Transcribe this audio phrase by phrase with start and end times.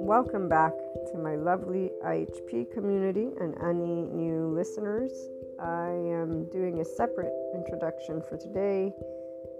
[0.00, 0.72] Welcome back
[1.12, 5.12] to my lovely IHP community and any new listeners.
[5.62, 8.92] I am doing a separate introduction for today,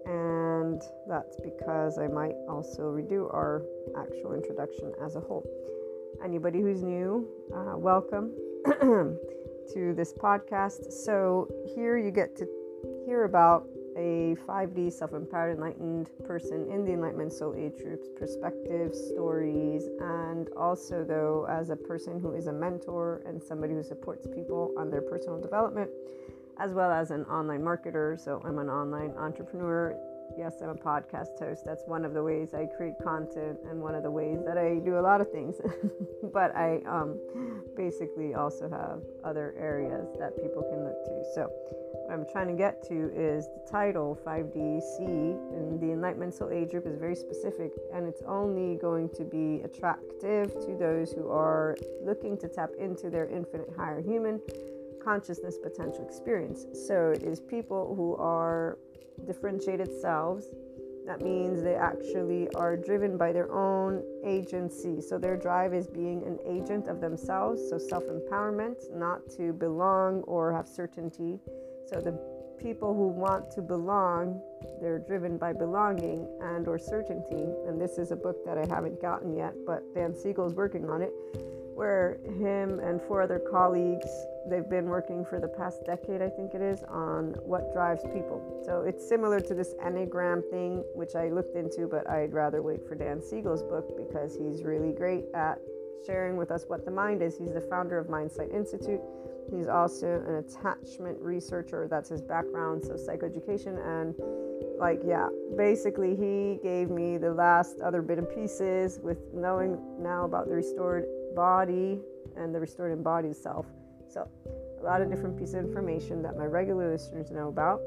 [0.06, 3.62] and that's because I might also redo our
[3.96, 5.46] actual introduction as a whole.
[6.24, 8.32] Anybody who's new, uh, welcome
[8.64, 10.90] to this podcast.
[10.90, 11.46] So,
[11.76, 12.48] here you get to
[13.06, 13.68] hear about
[13.98, 20.48] a 5D self empowered, enlightened person in the Enlightenment Soul Age group's perspective, stories, and
[20.56, 24.88] also, though, as a person who is a mentor and somebody who supports people on
[24.88, 25.90] their personal development,
[26.58, 28.18] as well as an online marketer.
[28.18, 29.98] So, I'm an online entrepreneur.
[30.36, 31.64] Yes, I'm a podcast host.
[31.64, 34.78] That's one of the ways I create content and one of the ways that I
[34.84, 35.60] do a lot of things.
[36.32, 37.18] but I um,
[37.76, 41.24] basically also have other areas that people can look to.
[41.34, 41.50] So,
[42.08, 46.70] what I'm trying to get to is the title 5DC and the Enlightenment Soul Age
[46.70, 51.76] group is very specific and it's only going to be attractive to those who are
[52.02, 54.40] looking to tap into their infinite higher human
[55.08, 56.66] consciousness potential experience.
[56.86, 58.78] So it is people who are
[59.26, 60.44] differentiated selves.
[61.06, 65.00] That means they actually are driven by their own agency.
[65.00, 70.22] So their drive is being an agent of themselves, so self empowerment, not to belong
[70.22, 71.40] or have certainty
[71.88, 72.12] so the
[72.60, 74.42] people who want to belong,
[74.78, 77.46] they're driven by belonging and or certainty.
[77.66, 80.84] And this is a book that I haven't gotten yet, but Dan Siegel is working
[80.90, 81.12] on it,
[81.74, 84.10] where him and four other colleagues,
[84.48, 88.62] they've been working for the past decade, I think it is, on what drives people.
[88.64, 92.86] So it's similar to this Enneagram thing, which I looked into, but I'd rather wait
[92.86, 95.58] for Dan Siegel's book because he's really great at
[96.06, 97.36] sharing with us what the mind is.
[97.36, 99.00] He's the founder of Mindsight Institute
[99.50, 101.88] He's also an attachment researcher.
[101.90, 103.78] That's his background, so psychoeducation.
[103.84, 104.14] And,
[104.78, 110.24] like, yeah, basically, he gave me the last other bit and pieces with knowing now
[110.24, 112.00] about the restored body
[112.36, 113.66] and the restored embodied self.
[114.08, 114.28] So,
[114.80, 117.80] a lot of different pieces of information that my regular listeners know about.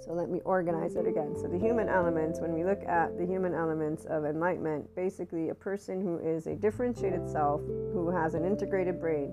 [0.00, 1.34] So let me organize it again.
[1.36, 5.54] So, the human elements, when we look at the human elements of enlightenment, basically a
[5.54, 7.60] person who is a differentiated self,
[7.92, 9.32] who has an integrated brain,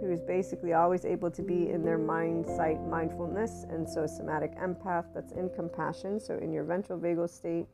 [0.00, 4.56] who is basically always able to be in their mind sight mindfulness and so somatic
[4.58, 7.66] empath that's in compassion so in your ventral vagal state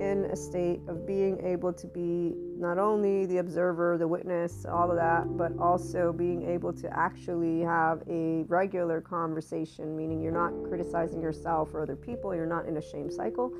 [0.00, 4.90] in a state of being able to be not only the observer the witness all
[4.90, 10.52] of that but also being able to actually have a regular conversation meaning you're not
[10.68, 13.52] criticizing yourself or other people you're not in a shame cycle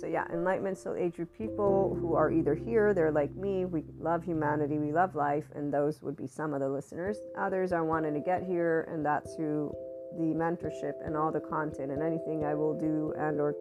[0.00, 3.84] so, yeah, enlightenment soul age group people who are either here, they're like me, we
[3.98, 7.18] love humanity, we love life, and those would be some of the listeners.
[7.36, 9.74] Others are wanting to get here, and that's who
[10.16, 13.54] the mentorship and all the content and anything I will do and or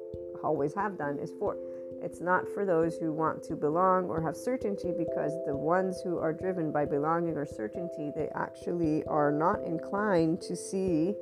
[0.43, 1.57] always have done is for.
[2.01, 6.17] It's not for those who want to belong or have certainty because the ones who
[6.17, 11.13] are driven by belonging or certainty, they actually are not inclined to see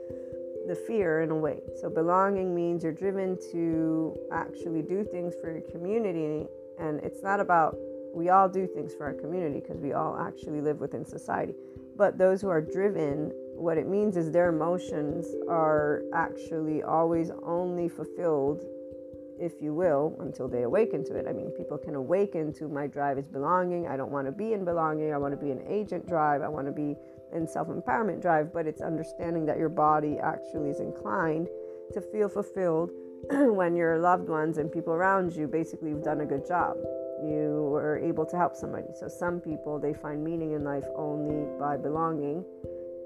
[0.67, 1.61] the fear in a way.
[1.81, 6.47] So, belonging means you're driven to actually do things for your community.
[6.79, 7.77] And it's not about,
[8.13, 11.53] we all do things for our community because we all actually live within society.
[11.95, 17.89] But those who are driven, what it means is their emotions are actually always only
[17.89, 18.63] fulfilled,
[19.39, 21.25] if you will, until they awaken to it.
[21.27, 23.87] I mean, people can awaken to my drive is belonging.
[23.87, 25.13] I don't want to be in belonging.
[25.13, 26.41] I want to be an agent drive.
[26.41, 26.95] I want to be
[27.33, 31.47] in self empowerment drive, but it's understanding that your body actually is inclined
[31.93, 32.91] to feel fulfilled
[33.29, 36.77] when your loved ones and people around you basically have done a good job.
[37.23, 38.87] You were able to help somebody.
[38.99, 42.45] So, some people they find meaning in life only by belonging,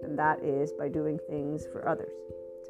[0.03, 2.11] and that is by doing things for others.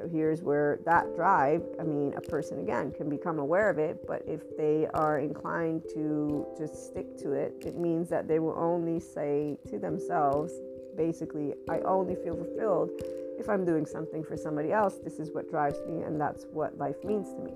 [0.02, 4.08] So, here's where that drive I mean, a person again can become aware of it,
[4.08, 8.58] but if they are inclined to just stick to it, it means that they will
[8.58, 10.54] only say to themselves,
[10.98, 12.90] basically I only feel fulfilled
[13.38, 14.96] if I'm doing something for somebody else.
[15.04, 17.52] This is what drives me, and that's what life means to me.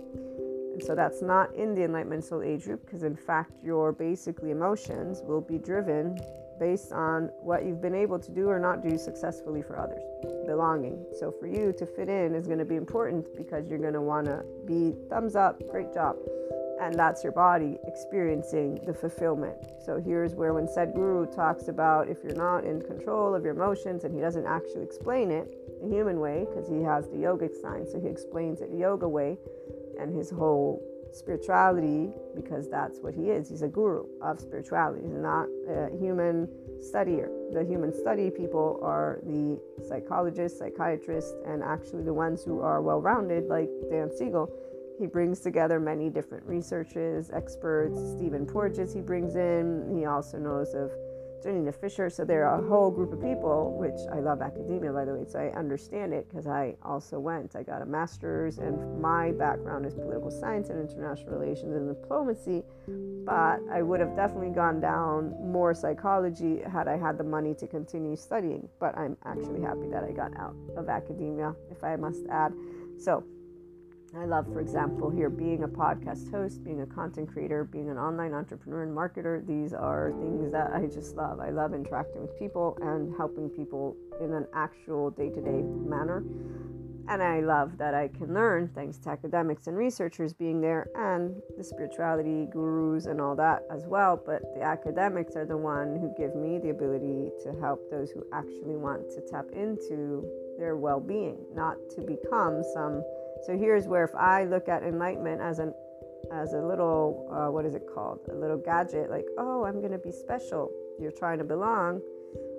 [0.74, 4.52] And so that's not in the Enlightenment Soul Age group because, in fact, your basically
[4.52, 6.20] emotions will be driven
[6.60, 10.04] based on what you've been able to do or not do successfully for others.
[10.46, 11.06] Belonging.
[11.20, 14.02] So for you to fit in is going to be important because you're going to
[14.02, 16.16] want to be thumbs up, great job
[16.80, 19.56] and that's your body experiencing the fulfillment.
[19.84, 24.04] So here's where when Sadhguru talks about if you're not in control of your emotions,
[24.04, 27.92] and he doesn't actually explain it the human way because he has the yogic science,
[27.92, 29.38] so he explains it the yoga way,
[30.00, 30.84] and his whole
[31.16, 33.50] spirituality because that's what he is.
[33.50, 35.02] He's a guru of spirituality.
[35.04, 36.48] He's not a human
[36.80, 37.30] studier.
[37.54, 43.46] The human study people are the psychologists, psychiatrists, and actually the ones who are well-rounded,
[43.48, 44.52] like Dan Siegel
[44.98, 48.00] he brings together many different researchers, experts.
[48.16, 49.94] Stephen Porges he brings in.
[49.96, 50.92] He also knows of
[51.44, 52.10] Janina Fisher.
[52.10, 55.26] So there are a whole group of people, which I love academia, by the way,
[55.28, 57.56] so I understand it because I also went.
[57.56, 62.64] I got a master's, and my background is political science and international relations and diplomacy.
[63.26, 67.68] But I would have definitely gone down more psychology had I had the money to
[67.68, 68.68] continue studying.
[68.80, 72.54] But I'm actually happy that I got out of academia, if I must add.
[72.98, 73.24] So
[74.18, 77.98] I love, for example, here being a podcast host, being a content creator, being an
[77.98, 79.46] online entrepreneur and marketer.
[79.46, 81.42] These are things that I just love.
[81.42, 86.24] I love interacting with people and helping people in an actual day to day manner.
[87.08, 91.36] And I love that I can learn thanks to academics and researchers being there and
[91.56, 94.20] the spirituality gurus and all that as well.
[94.26, 98.26] But the academics are the one who give me the ability to help those who
[98.34, 100.26] actually want to tap into
[100.58, 103.04] their well being, not to become some
[103.44, 105.74] so here's where if I look at enlightenment as an
[106.32, 108.20] as a little uh, what is it called?
[108.32, 110.72] A little gadget, like oh I'm gonna be special.
[111.00, 112.02] You're trying to belong,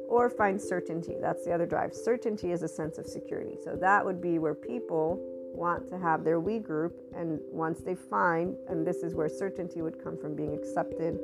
[0.08, 1.16] or find certainty.
[1.20, 1.94] That's the other drive.
[1.94, 3.56] Certainty is a sense of security.
[3.64, 5.18] So that would be where people
[5.54, 9.80] want to have their we group, and once they find, and this is where certainty
[9.80, 11.18] would come from being accepted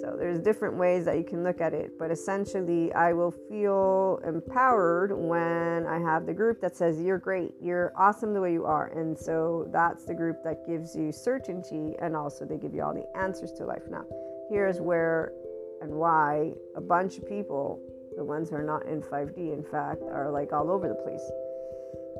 [0.00, 4.20] so there's different ways that you can look at it, but essentially I will feel
[4.26, 8.64] empowered when I have the group that says you're great, you're awesome the way you
[8.64, 8.88] are.
[8.98, 12.94] And so that's the group that gives you certainty and also they give you all
[12.94, 13.82] the answers to life.
[13.88, 14.04] Now,
[14.50, 15.32] here's where
[15.80, 17.80] and why a bunch of people,
[18.16, 21.22] the ones who are not in 5D in fact, are like all over the place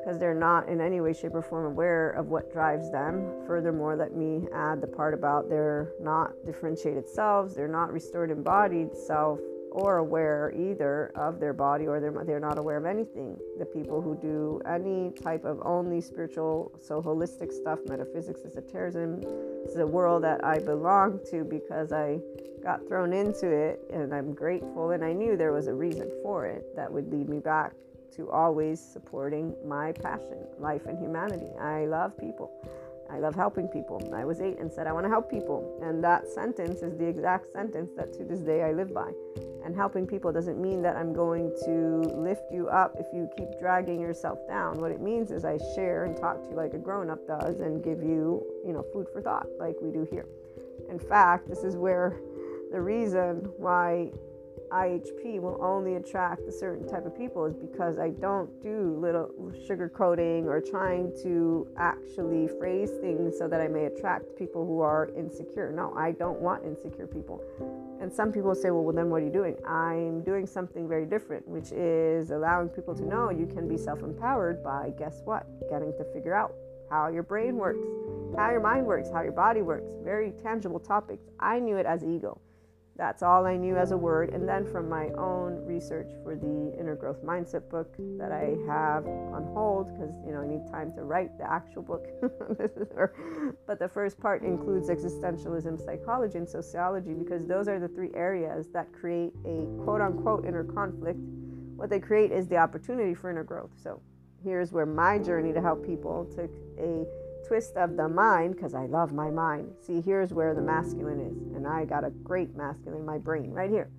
[0.02, 3.31] because they're not in any way, shape, or form aware of what drives them.
[3.46, 8.96] Furthermore, let me add the part about they're not differentiated selves, they're not restored embodied
[8.96, 9.38] self
[9.70, 13.38] or aware either of their body or they're, they're not aware of anything.
[13.58, 19.22] The people who do any type of only spiritual, so holistic stuff, metaphysics, esotericism,
[19.64, 22.19] is a world that I belong to because I
[22.62, 26.46] got thrown into it and I'm grateful and I knew there was a reason for
[26.46, 27.72] it that would lead me back
[28.17, 31.49] to always supporting my passion, life and humanity.
[31.61, 32.50] I love people.
[33.11, 34.03] I love helping people.
[34.14, 35.79] I was eight and said, I want to help people.
[35.82, 39.11] And that sentence is the exact sentence that to this day I live by.
[39.64, 43.49] And helping people doesn't mean that I'm going to lift you up if you keep
[43.61, 44.81] dragging yourself down.
[44.81, 47.61] What it means is I share and talk to you like a grown up does
[47.61, 50.26] and give you, you know, food for thought like we do here.
[50.88, 52.17] In fact, this is where
[52.73, 54.11] the reason why
[54.73, 59.29] IHP will only attract a certain type of people is because I don't do little
[59.69, 65.11] sugarcoating or trying to actually phrase things so that I may attract people who are
[65.15, 65.71] insecure.
[65.71, 67.43] No, I don't want insecure people.
[68.01, 69.57] And some people say, well, well, then what are you doing?
[69.67, 74.03] I'm doing something very different, which is allowing people to know you can be self
[74.03, 75.47] empowered by guess what?
[75.69, 76.55] Getting to figure out
[76.89, 77.87] how your brain works,
[78.37, 79.93] how your mind works, how your body works.
[80.03, 81.29] Very tangible topics.
[81.39, 82.41] I knew it as ego.
[83.02, 84.32] That's all I knew as a word.
[84.32, 89.04] And then from my own research for the inner growth mindset book that I have
[89.08, 92.06] on hold because you know I need time to write the actual book.
[93.66, 98.69] but the first part includes existentialism, psychology, and sociology because those are the three areas
[98.72, 101.19] that create a quote unquote inner conflict.
[101.75, 103.72] What they create is the opportunity for inner growth.
[103.82, 104.00] So
[104.44, 107.04] here's where my journey to help people took a
[107.52, 109.75] twist of the mind, because I love my mind.
[109.87, 111.54] See, here's where the masculine is.
[111.54, 113.90] And I got a great masculine in my brain right here,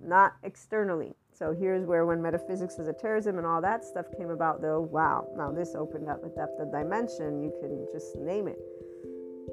[0.00, 1.16] not externally.
[1.32, 5.50] So here's where when metaphysics, esotericism, and all that stuff came about, though, wow, now
[5.50, 7.42] this opened up a depth of dimension.
[7.42, 8.60] You can just name it.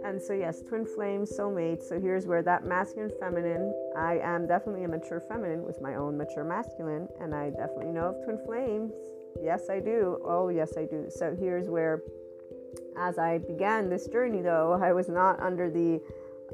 [0.06, 1.90] And so, yes, twin flames, soulmates.
[1.90, 6.20] So here's where that masculine, feminine, I am definitely a mature feminine with my own
[6.20, 7.08] mature masculine.
[7.20, 8.94] And I definitely know of twin flames.
[9.42, 10.20] Yes, I do.
[10.24, 11.08] Oh, yes, I do.
[11.10, 12.04] So here's where
[13.00, 16.02] as I began this journey, though, I was not under the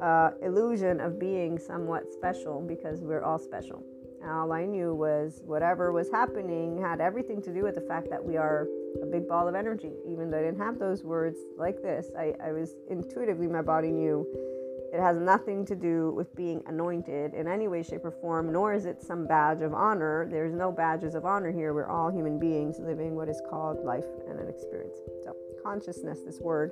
[0.00, 3.82] uh, illusion of being somewhat special because we're all special.
[4.24, 8.24] All I knew was whatever was happening had everything to do with the fact that
[8.24, 8.66] we are
[9.02, 9.92] a big ball of energy.
[10.08, 13.90] Even though I didn't have those words like this, I, I was intuitively, my body
[13.92, 14.26] knew
[14.92, 18.72] it has nothing to do with being anointed in any way, shape, or form, nor
[18.72, 20.26] is it some badge of honor.
[20.30, 21.74] There's no badges of honor here.
[21.74, 24.98] We're all human beings living what is called life and an experience.
[25.22, 25.36] So,
[25.66, 26.70] consciousness, this word,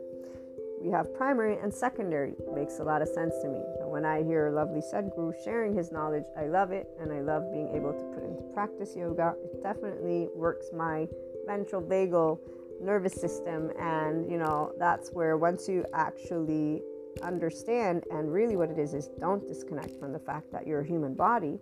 [0.81, 2.35] we have primary and secondary.
[2.55, 3.61] Makes a lot of sense to me.
[3.79, 7.51] So when I hear lovely Sadhguru sharing his knowledge, I love it and I love
[7.53, 9.35] being able to put into practice yoga.
[9.43, 11.09] It definitely works my
[11.47, 12.39] ventral vagal
[12.81, 16.83] nervous system and you know that's where once you actually
[17.23, 20.85] understand and really what it is is don't disconnect from the fact that you're a
[20.85, 21.61] human body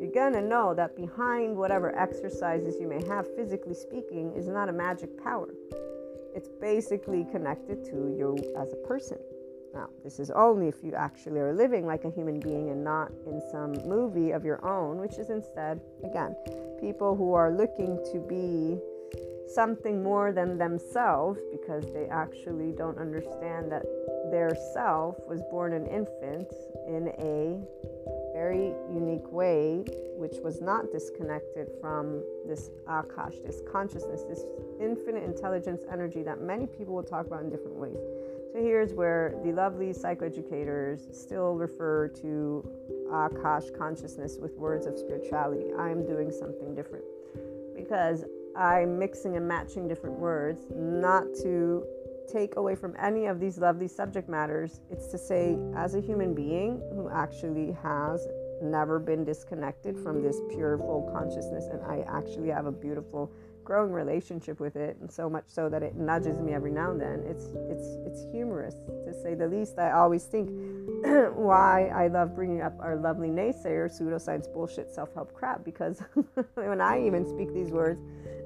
[0.00, 4.72] you're gonna know that behind whatever exercises you may have physically speaking is not a
[4.72, 5.48] magic power
[6.34, 9.18] it's basically connected to you as a person.
[9.72, 13.10] Now, this is only if you actually are living like a human being and not
[13.26, 16.36] in some movie of your own, which is instead, again,
[16.80, 18.78] people who are looking to be
[19.52, 23.84] something more than themselves because they actually don't understand that
[24.30, 26.52] their self was born an infant
[26.86, 27.60] in a
[28.34, 29.84] very unique way,
[30.16, 34.44] which was not disconnected from this akash, this consciousness, this
[34.80, 37.96] infinite intelligence energy that many people will talk about in different ways.
[38.52, 42.68] So here's where the lovely psychoeducators still refer to
[43.08, 45.72] akash consciousness with words of spirituality.
[45.78, 47.04] I'm doing something different
[47.76, 48.24] because
[48.56, 51.84] I'm mixing and matching different words, not to
[52.30, 54.80] take away from any of these lovely subject matters.
[54.90, 58.26] It's to say, as a human being who actually has
[58.62, 63.30] never been disconnected from this pure full consciousness, and I actually have a beautiful
[63.64, 67.00] growing relationship with it, and so much so that it nudges me every now and
[67.00, 67.24] then.
[67.26, 69.78] It's it's it's humorous to say the least.
[69.78, 70.50] I always think
[71.34, 76.02] why I love bringing up our lovely naysayer pseudoscience bullshit self help crap because
[76.54, 78.00] when I even speak these words.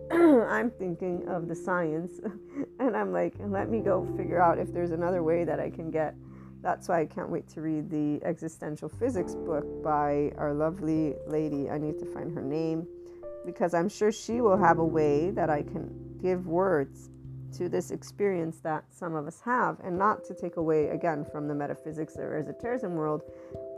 [0.10, 2.20] I'm thinking of the science,
[2.80, 5.90] and I'm like, let me go figure out if there's another way that I can
[5.90, 6.14] get.
[6.60, 11.70] That's why I can't wait to read the existential physics book by our lovely lady.
[11.70, 12.86] I need to find her name
[13.46, 17.10] because I'm sure she will have a way that I can give words
[17.56, 21.48] to this experience that some of us have, and not to take away again from
[21.48, 23.22] the metaphysics or esotericism world,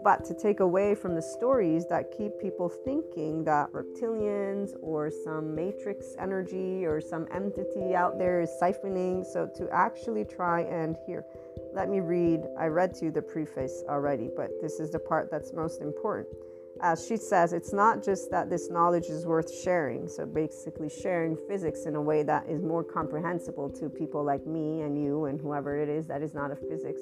[0.02, 5.54] but to take away from the stories that keep people thinking that reptilians or some
[5.54, 9.24] matrix energy or some entity out there is siphoning.
[9.24, 11.24] So, to actually try and here,
[11.74, 12.42] let me read.
[12.58, 16.34] I read to you the preface already, but this is the part that's most important.
[16.82, 20.08] As she says, it's not just that this knowledge is worth sharing.
[20.08, 24.82] So, basically, sharing physics in a way that is more comprehensible to people like me
[24.82, 27.00] and you and whoever it is that is not a physics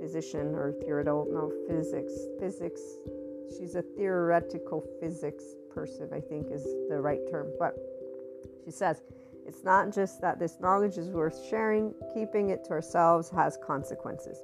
[0.00, 2.80] physician or theoretical no physics physics
[3.56, 7.74] she's a theoretical physics person i think is the right term but
[8.64, 9.02] she says
[9.48, 14.42] it's not just that this knowledge is worth sharing keeping it to ourselves has consequences.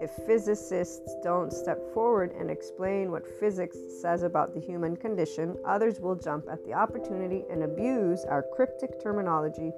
[0.00, 6.00] If physicists don't step forward and explain what physics says about the human condition others
[6.00, 9.70] will jump at the opportunity and abuse our cryptic terminology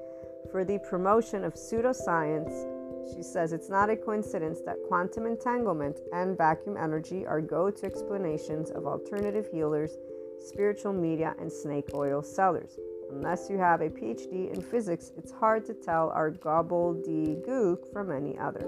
[0.51, 2.82] for the promotion of pseudoscience
[3.15, 7.87] she says it's not a coincidence that quantum entanglement and vacuum energy are go to
[7.87, 9.97] explanations of alternative healers,
[10.41, 12.79] spiritual media, and snake oil sellers.
[13.11, 18.39] Unless you have a PhD in physics, it's hard to tell our gobbledygook from any
[18.39, 18.67] other.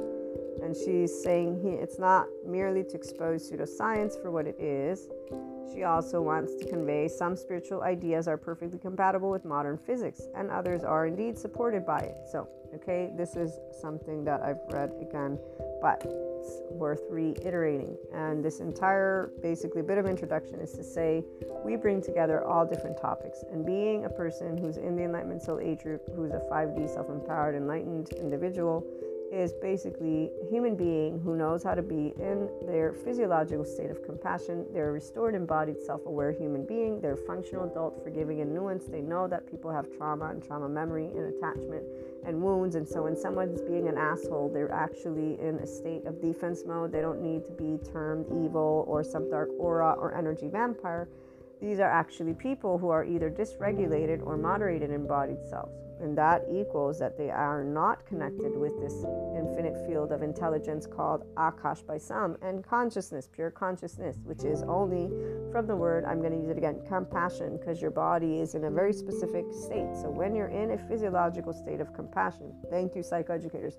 [0.62, 5.08] And she's saying he, it's not merely to expose pseudoscience for what it is.
[5.72, 10.50] She also wants to convey some spiritual ideas are perfectly compatible with modern physics, and
[10.50, 12.16] others are indeed supported by it.
[12.30, 15.38] So, Okay, this is something that I've read again,
[15.80, 17.96] but it's worth reiterating.
[18.12, 21.24] And this entire basically bit of introduction is to say
[21.64, 23.44] we bring together all different topics.
[23.52, 27.08] And being a person who's in the Enlightenment Soul Age group, who's a 5D self
[27.08, 28.84] empowered, enlightened individual,
[29.34, 34.02] is basically a human being who knows how to be in their physiological state of
[34.04, 34.64] compassion.
[34.72, 37.00] They're a restored, embodied, self aware human being.
[37.00, 38.90] They're functional, adult, forgiving, and nuanced.
[38.90, 41.84] They know that people have trauma and trauma memory and attachment
[42.24, 42.76] and wounds.
[42.76, 46.92] And so when someone's being an asshole, they're actually in a state of defense mode.
[46.92, 51.08] They don't need to be termed evil or some dark aura or energy vampire.
[51.60, 55.83] These are actually people who are either dysregulated or moderated embodied selves.
[56.00, 59.04] And that equals that they are not connected with this
[59.36, 65.10] infinite field of intelligence called Akash by some and consciousness, pure consciousness, which is only
[65.52, 68.64] from the word, I'm going to use it again, compassion, because your body is in
[68.64, 69.94] a very specific state.
[69.94, 73.74] So when you're in a physiological state of compassion, thank you, psychoeducators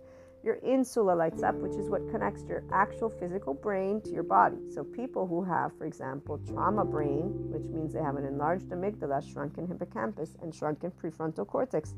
[0.45, 4.57] your insula lights up, which is what connects your actual physical brain to your body.
[4.69, 9.21] So, people who have, for example, trauma brain, which means they have an enlarged amygdala,
[9.33, 11.95] shrunken hippocampus, and shrunken prefrontal cortex,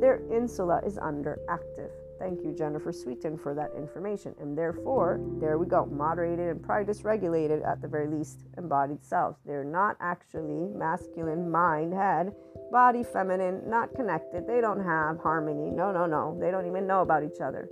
[0.00, 1.90] their insula is underactive.
[2.18, 4.34] Thank you, Jennifer Sweeton, for that information.
[4.40, 9.38] And therefore, there we go, moderated and probably dysregulated at the very least embodied selves.
[9.44, 12.32] They're not actually masculine, mind, head,
[12.70, 14.46] body, feminine, not connected.
[14.46, 15.70] They don't have harmony.
[15.70, 16.36] No, no, no.
[16.40, 17.68] They don't even know about each other.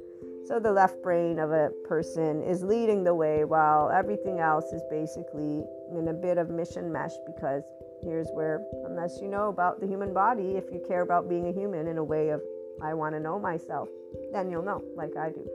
[0.47, 4.83] So the left brain of a person is leading the way while everything else is
[4.91, 5.63] basically
[5.97, 7.63] in a bit of mission mesh because
[8.03, 11.53] here's where, unless you know about the human body, if you care about being a
[11.53, 12.41] human in a way of,
[12.83, 13.89] I want to know myself,
[14.33, 15.47] then you'll know, like I do.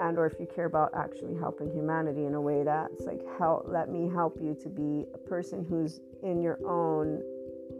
[0.00, 3.66] And or if you care about actually helping humanity in a way that's like, help,
[3.68, 7.22] let me help you to be a person who's in your own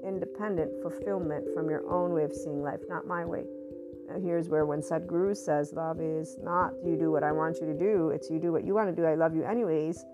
[0.06, 3.42] independent fulfillment from your own way of seeing life, not my way
[4.22, 7.74] here's where when Sadhguru says love is not you do what I want you to
[7.74, 9.06] do, it's you do what you want to do.
[9.06, 10.04] I love you anyways.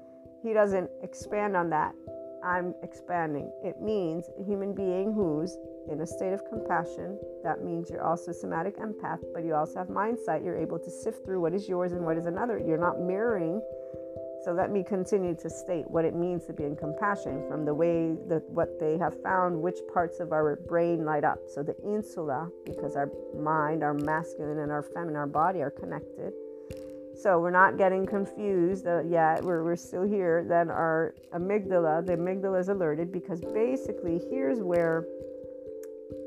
[0.43, 1.95] He doesn't expand on that.
[2.43, 3.53] I'm expanding.
[3.63, 5.59] It means a human being who's
[5.91, 7.19] in a state of compassion.
[7.45, 10.43] That means you're also somatic empath, but you also have mindsight.
[10.43, 12.59] You're able to sift through what is yours and what is another.
[12.59, 13.61] You're not mirroring
[14.43, 17.75] so let me continue to state what it means to be in compassion from the
[17.75, 21.41] way that what they have found, which parts of our brain light up.
[21.47, 26.33] So the insula, because our mind, our masculine and our feminine, our body are connected.
[27.21, 29.45] So we're not getting confused uh, yet.
[29.45, 30.43] We're, we're still here.
[30.49, 35.05] Then our amygdala, the amygdala is alerted because basically here's where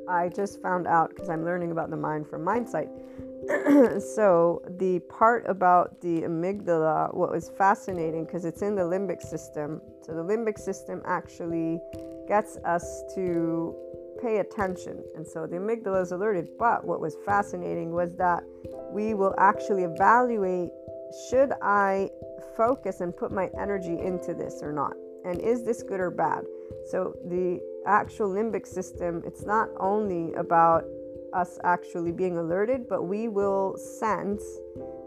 [0.08, 2.90] I just found out because I'm learning about the mind from Mindsight
[4.00, 9.82] so the part about the amygdala what was fascinating because it's in the limbic system.
[10.02, 11.80] So the limbic system actually
[12.28, 13.76] gets us to
[14.22, 15.04] pay attention.
[15.16, 16.50] And so the amygdala is alerted.
[16.58, 18.44] But what was fascinating was that
[18.92, 20.70] we will actually evaluate
[21.30, 22.10] should i
[22.58, 24.94] focus and put my energy into this or not?
[25.26, 26.44] And is this good or bad?
[26.90, 30.86] So the actual limbic system it's not only about
[31.34, 34.44] us actually being alerted, but we will sense.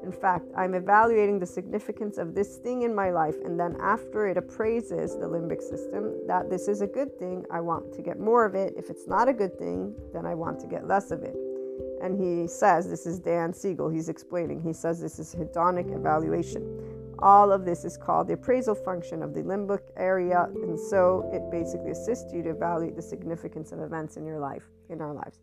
[0.02, 4.26] In fact, I'm evaluating the significance of this thing in my life, and then after
[4.28, 8.18] it appraises the limbic system that this is a good thing, I want to get
[8.18, 8.74] more of it.
[8.76, 11.36] If it's not a good thing, then I want to get less of it.
[12.02, 16.62] And he says, This is Dan Siegel, he's explaining, he says this is hedonic evaluation.
[17.20, 21.50] All of this is called the appraisal function of the limbic area, and so it
[21.50, 25.40] basically assists you to evaluate the significance of events in your life, in our lives.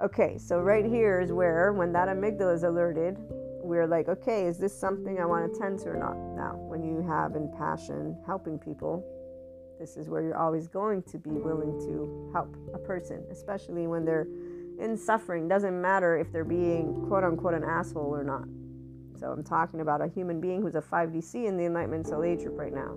[0.00, 3.16] Okay, so right here is where, when that amygdala is alerted,
[3.64, 6.16] we're like, okay, is this something I want to tend to or not?
[6.36, 9.04] Now, when you have in passion helping people,
[9.80, 14.04] this is where you're always going to be willing to help a person, especially when
[14.04, 14.28] they're
[14.80, 15.48] in suffering.
[15.48, 18.44] Doesn't matter if they're being quote unquote an asshole or not.
[19.18, 22.44] So I'm talking about a human being who's a 5DC in the Enlightenment Soul Age
[22.44, 22.96] group right now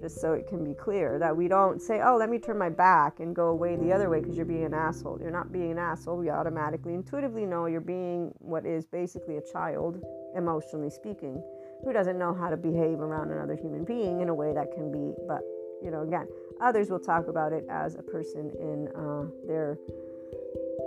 [0.00, 2.70] just so it can be clear that we don't say, oh, let me turn my
[2.70, 5.18] back and go away the other way because you're being an asshole.
[5.20, 6.16] You're not being an asshole.
[6.16, 10.02] We automatically, intuitively know you're being what is basically a child,
[10.36, 11.42] emotionally speaking,
[11.84, 14.90] who doesn't know how to behave around another human being in a way that can
[14.90, 15.40] be, but,
[15.82, 16.26] you know, again,
[16.60, 19.78] others will talk about it as a person in uh, their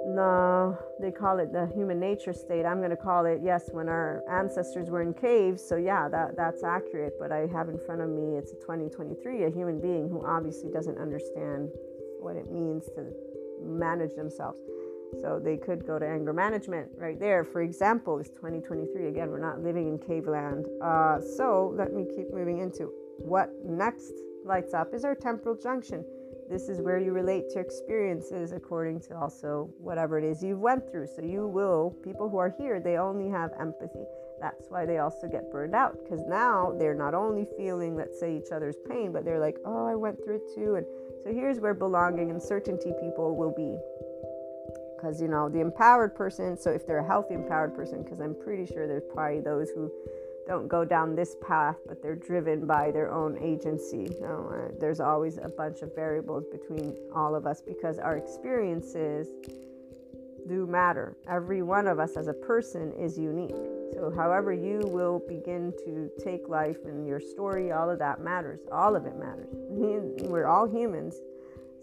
[0.06, 2.66] no, they call it the human nature state.
[2.66, 5.64] I'm going to call it yes when our ancestors were in caves.
[5.64, 7.14] So yeah, that that's accurate.
[7.20, 10.70] But I have in front of me it's a 2023 a human being who obviously
[10.72, 11.70] doesn't understand
[12.20, 13.12] what it means to
[13.62, 14.60] manage themselves.
[15.22, 17.44] So they could go to anger management right there.
[17.44, 19.30] For example, it's 2023 again.
[19.30, 20.66] We're not living in cave land.
[20.82, 26.04] Uh, so let me keep moving into what next lights up is our temporal junction
[26.54, 30.88] this is where you relate to experiences according to also whatever it is you went
[30.92, 31.08] through.
[31.08, 34.06] So you will, people who are here, they only have empathy.
[34.40, 38.38] That's why they also get burned out because now they're not only feeling, let's say,
[38.38, 40.76] each other's pain, but they're like, oh, I went through it too.
[40.76, 40.86] And
[41.24, 43.76] so here's where belonging and certainty people will be.
[44.96, 48.36] Because, you know, the empowered person, so if they're a healthy empowered person, because I'm
[48.36, 49.92] pretty sure there's probably those who
[50.46, 54.16] don't go down this path, but they're driven by their own agency.
[54.20, 59.28] Know, uh, there's always a bunch of variables between all of us because our experiences
[60.48, 61.16] do matter.
[61.30, 63.56] Every one of us as a person is unique.
[63.94, 68.62] So, however, you will begin to take life and your story, all of that matters.
[68.72, 69.48] All of it matters.
[69.70, 71.16] We're all humans.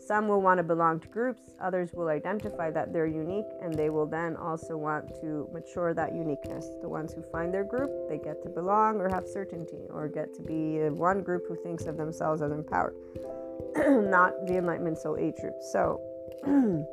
[0.01, 3.91] Some will want to belong to groups, others will identify that they're unique, and they
[3.91, 6.67] will then also want to mature that uniqueness.
[6.81, 10.35] The ones who find their group, they get to belong or have certainty, or get
[10.35, 12.95] to be one group who thinks of themselves as empowered,
[13.77, 15.57] not the Enlightenment Soul Age group.
[15.71, 16.01] So,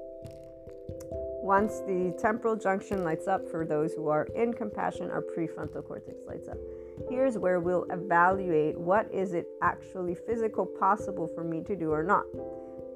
[1.41, 6.17] once the temporal junction lights up for those who are in compassion, our prefrontal cortex
[6.27, 6.57] lights up.
[7.09, 12.03] Here's where we'll evaluate what is it actually physical possible for me to do or
[12.03, 12.25] not.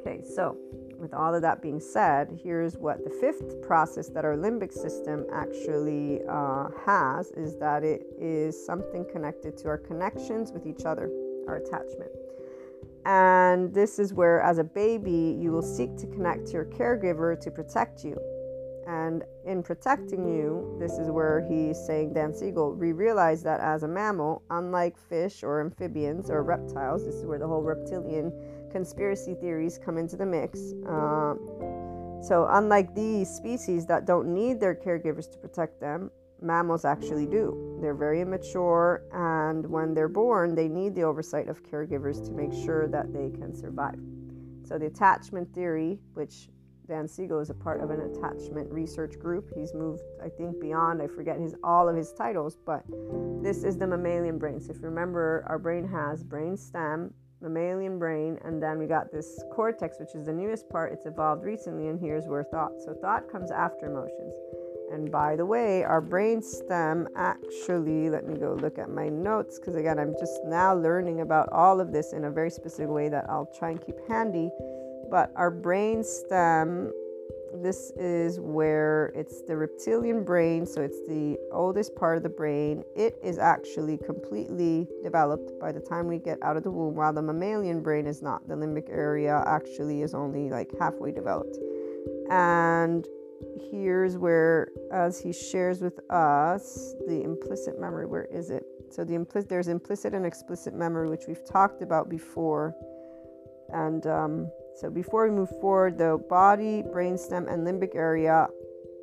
[0.01, 0.57] Okay, so
[0.97, 5.25] with all of that being said, here's what the fifth process that our limbic system
[5.31, 11.11] actually uh, has is that it is something connected to our connections with each other,
[11.47, 12.09] our attachment.
[13.05, 17.39] And this is where, as a baby, you will seek to connect to your caregiver
[17.39, 18.17] to protect you.
[18.87, 23.83] And in protecting you, this is where he's saying, Dan Siegel, we realize that as
[23.83, 28.33] a mammal, unlike fish or amphibians or reptiles, this is where the whole reptilian
[28.71, 30.73] conspiracy theories come into the mix.
[30.87, 31.35] Uh,
[32.21, 37.79] so, unlike these species that don't need their caregivers to protect them, mammals actually do.
[37.81, 42.53] They're very immature, and when they're born, they need the oversight of caregivers to make
[42.53, 43.99] sure that they can survive.
[44.63, 46.49] So, the attachment theory, which
[46.87, 49.49] Dan Siegel is a part of an attachment research group.
[49.55, 51.01] He's moved, I think, beyond.
[51.01, 52.83] I forget his all of his titles, but
[53.41, 54.59] this is the mammalian brain.
[54.59, 59.11] So if you remember, our brain has brain stem, mammalian brain, and then we got
[59.11, 60.93] this cortex, which is the newest part.
[60.93, 62.73] It's evolved recently, and here's where thought.
[62.85, 64.35] So thought comes after emotions.
[64.91, 69.57] And by the way, our brain stem actually, let me go look at my notes
[69.57, 73.07] because again, I'm just now learning about all of this in a very specific way
[73.07, 74.49] that I'll try and keep handy.
[75.09, 76.91] But our brain stem,
[77.55, 82.83] this is where it's the reptilian brain, so it's the oldest part of the brain.
[82.95, 87.13] It is actually completely developed by the time we get out of the womb, while
[87.13, 88.47] the mammalian brain is not.
[88.47, 91.57] The limbic area actually is only like halfway developed.
[92.29, 93.05] And
[93.71, 99.15] here's where as he shares with us the implicit memory where is it so the
[99.15, 102.75] implicit there's implicit and explicit memory which we've talked about before
[103.73, 108.47] and um, so before we move forward the body brainstem and limbic area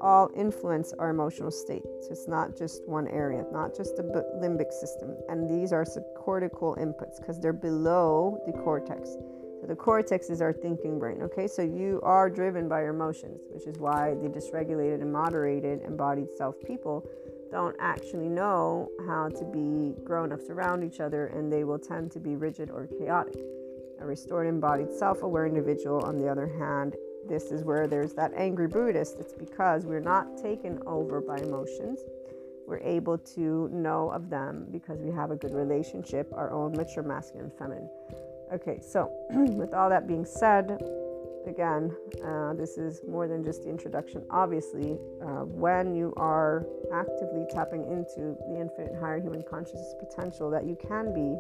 [0.01, 4.03] all influence our emotional state so it's not just one area not just the
[4.43, 9.17] limbic system and these are subcortical inputs because they're below the cortex
[9.61, 11.21] so the cortex is our thinking brain.
[11.23, 15.83] Okay, so you are driven by your emotions, which is why the dysregulated and moderated
[15.83, 17.05] embodied self people
[17.51, 22.13] don't actually know how to be grown ups around each other and they will tend
[22.13, 23.37] to be rigid or chaotic.
[24.01, 26.95] A restored embodied self aware individual, on the other hand,
[27.29, 29.19] this is where there's that angry Buddhist.
[29.19, 32.01] It's because we're not taken over by emotions.
[32.67, 37.03] We're able to know of them because we have a good relationship, our own mature
[37.03, 37.89] masculine and feminine.
[38.53, 40.79] Okay, so with all that being said,
[41.47, 44.23] again, uh, this is more than just the introduction.
[44.31, 50.67] Obviously, uh, when you are actively tapping into the infinite higher human consciousness potential that
[50.67, 51.37] you can be,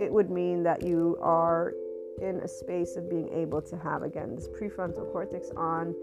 [0.00, 1.74] it would mean that you are
[2.20, 5.94] in a space of being able to have, again, this prefrontal cortex on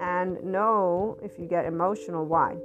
[0.00, 2.56] and know if you get emotional, why.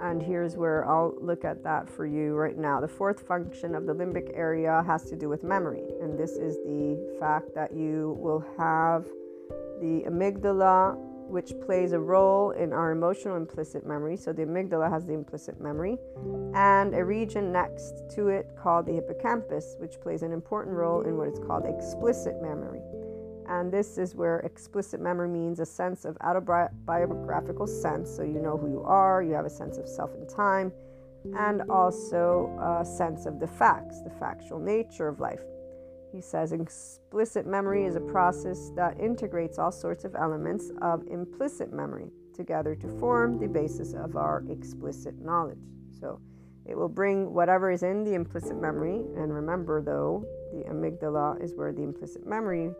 [0.00, 2.80] And here's where I'll look at that for you right now.
[2.80, 5.82] The fourth function of the limbic area has to do with memory.
[6.00, 9.06] And this is the fact that you will have
[9.80, 10.96] the amygdala,
[11.28, 14.16] which plays a role in our emotional implicit memory.
[14.16, 15.98] So the amygdala has the implicit memory,
[16.54, 21.16] and a region next to it called the hippocampus, which plays an important role in
[21.16, 22.80] what is called explicit memory.
[23.48, 28.14] And this is where explicit memory means a sense of autobiographical sense.
[28.14, 30.72] So you know who you are, you have a sense of self and time,
[31.36, 35.40] and also a sense of the facts, the factual nature of life.
[36.18, 41.72] He says explicit memory is a process that integrates all sorts of elements of implicit
[41.72, 45.62] memory together to form the basis of our explicit knowledge.
[46.00, 46.18] So
[46.66, 48.96] it will bring whatever is in the implicit memory.
[49.16, 52.72] And remember, though, the amygdala is where the implicit memory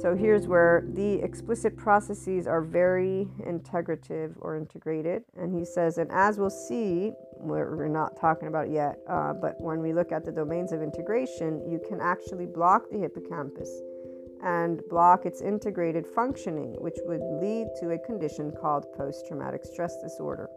[0.00, 5.22] so here's where the explicit processes are very integrative or integrated.
[5.38, 9.80] And he says, and as we'll see, we're not talking about yet, uh, but when
[9.80, 13.70] we look at the domains of integration, you can actually block the hippocampus
[14.42, 19.96] and block its integrated functioning, which would lead to a condition called post traumatic stress
[20.02, 20.48] disorder.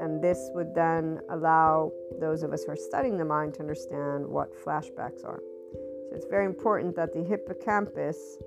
[0.00, 4.26] And this would then allow those of us who are studying the mind to understand
[4.26, 5.42] what flashbacks are.
[6.08, 8.38] So it's very important that the hippocampus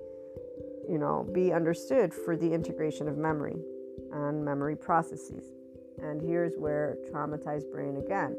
[0.88, 3.56] you know, be understood for the integration of memory
[4.12, 5.44] and memory processes.
[6.04, 8.36] And here's where traumatized brain again.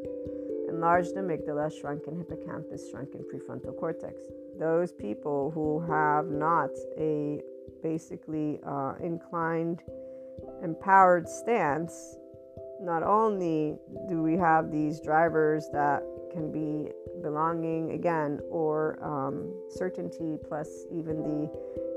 [0.69, 4.21] Enlarged amygdala, shrunken hippocampus, shrunken prefrontal cortex.
[4.59, 7.41] Those people who have not a
[7.81, 9.81] basically uh, inclined,
[10.63, 12.17] empowered stance,
[12.81, 13.77] not only
[14.09, 16.03] do we have these drivers that
[16.35, 21.49] can be belonging again or um, certainty plus even the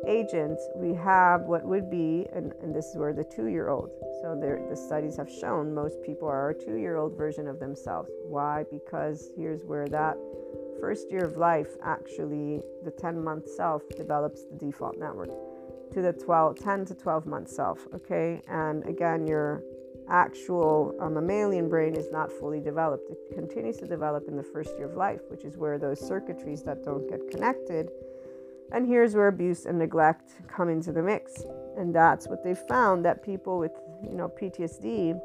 [0.07, 3.91] agents, we have what would be, and, and this is where the two year old.
[4.23, 7.59] So there, the studies have shown most people are a two year old version of
[7.59, 8.11] themselves.
[8.25, 8.65] Why?
[8.71, 10.17] Because here's where that
[10.81, 15.31] first year of life actually, the 10 month self develops the default network
[15.93, 17.87] to the 12, 10 to 12 month self.
[17.95, 18.41] Okay.
[18.49, 19.63] And again, your
[20.11, 23.11] actual uh, mammalian brain is not fully developed.
[23.11, 26.65] It continues to develop in the first year of life, which is where those circuitries
[26.65, 27.91] that don't get connected
[28.71, 31.45] and here's where abuse and neglect come into the mix.
[31.77, 35.19] And that's what they found that people with, you know, PTSD,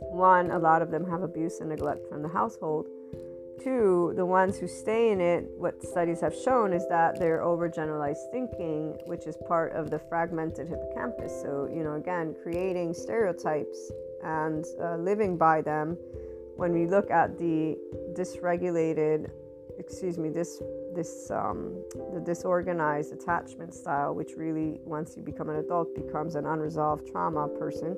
[0.00, 2.86] one, a lot of them have abuse and neglect from the household.
[3.62, 8.30] Two, the ones who stay in it, what studies have shown is that they're overgeneralized
[8.32, 11.32] thinking, which is part of the fragmented hippocampus.
[11.42, 13.92] So, you know, again, creating stereotypes
[14.24, 15.98] and uh, living by them.
[16.56, 17.76] When we look at the
[18.14, 19.30] dysregulated
[19.80, 20.62] excuse me, this
[20.94, 26.46] this um, the disorganized attachment style, which really once you become an adult becomes an
[26.46, 27.96] unresolved trauma person.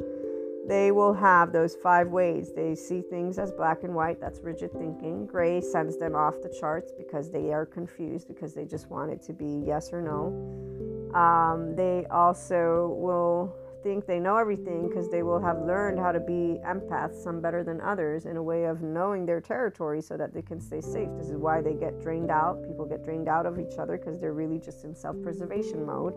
[0.69, 2.53] They will have those five ways.
[2.55, 4.21] They see things as black and white.
[4.21, 5.27] That's rigid thinking.
[5.27, 9.23] Gray sends them off the charts because they are confused because they just want it
[9.23, 11.19] to be yes or no.
[11.19, 16.21] Um, they also will think they know everything because they will have learned how to
[16.21, 20.33] be empaths, some better than others, in a way of knowing their territory so that
[20.33, 21.09] they can stay safe.
[21.19, 22.63] This is why they get drained out.
[22.63, 26.15] People get drained out of each other because they're really just in self preservation mode.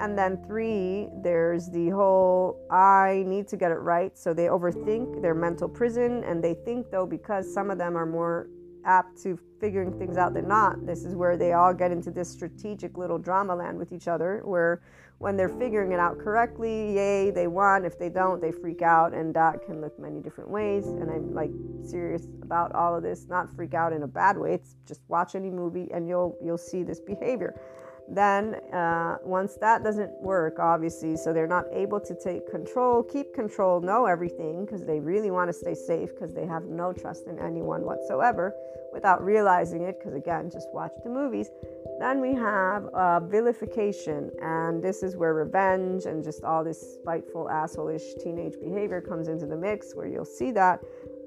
[0.00, 4.16] And then three, there's the whole I need to get it right.
[4.16, 8.06] So they overthink their mental prison and they think, though, because some of them are
[8.06, 8.48] more
[8.84, 12.30] apt to figuring things out than not, this is where they all get into this
[12.30, 14.80] strategic little drama land with each other where
[15.18, 17.86] when they're figuring it out correctly, yay, they won.
[17.86, 20.86] If they don't, they freak out, and that can look many different ways.
[20.86, 21.50] And I'm like
[21.82, 24.52] serious about all of this, not freak out in a bad way.
[24.52, 27.58] It's just watch any movie and you'll you'll see this behavior.
[28.08, 33.34] Then uh, once that doesn't work, obviously, so they're not able to take control, keep
[33.34, 37.26] control, know everything because they really want to stay safe because they have no trust
[37.26, 38.54] in anyone whatsoever
[38.92, 39.98] without realizing it.
[39.98, 41.50] Because again, just watch the movies
[41.98, 47.48] then we have uh, vilification, and this is where revenge and just all this spiteful,
[47.50, 50.82] assholeish teenage behavior comes into the mix, where you'll see that.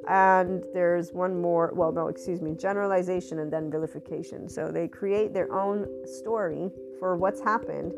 [0.08, 4.48] And there's one more, well, no, excuse me, generalization and then vilification.
[4.50, 7.94] So they create their own story for what's happened.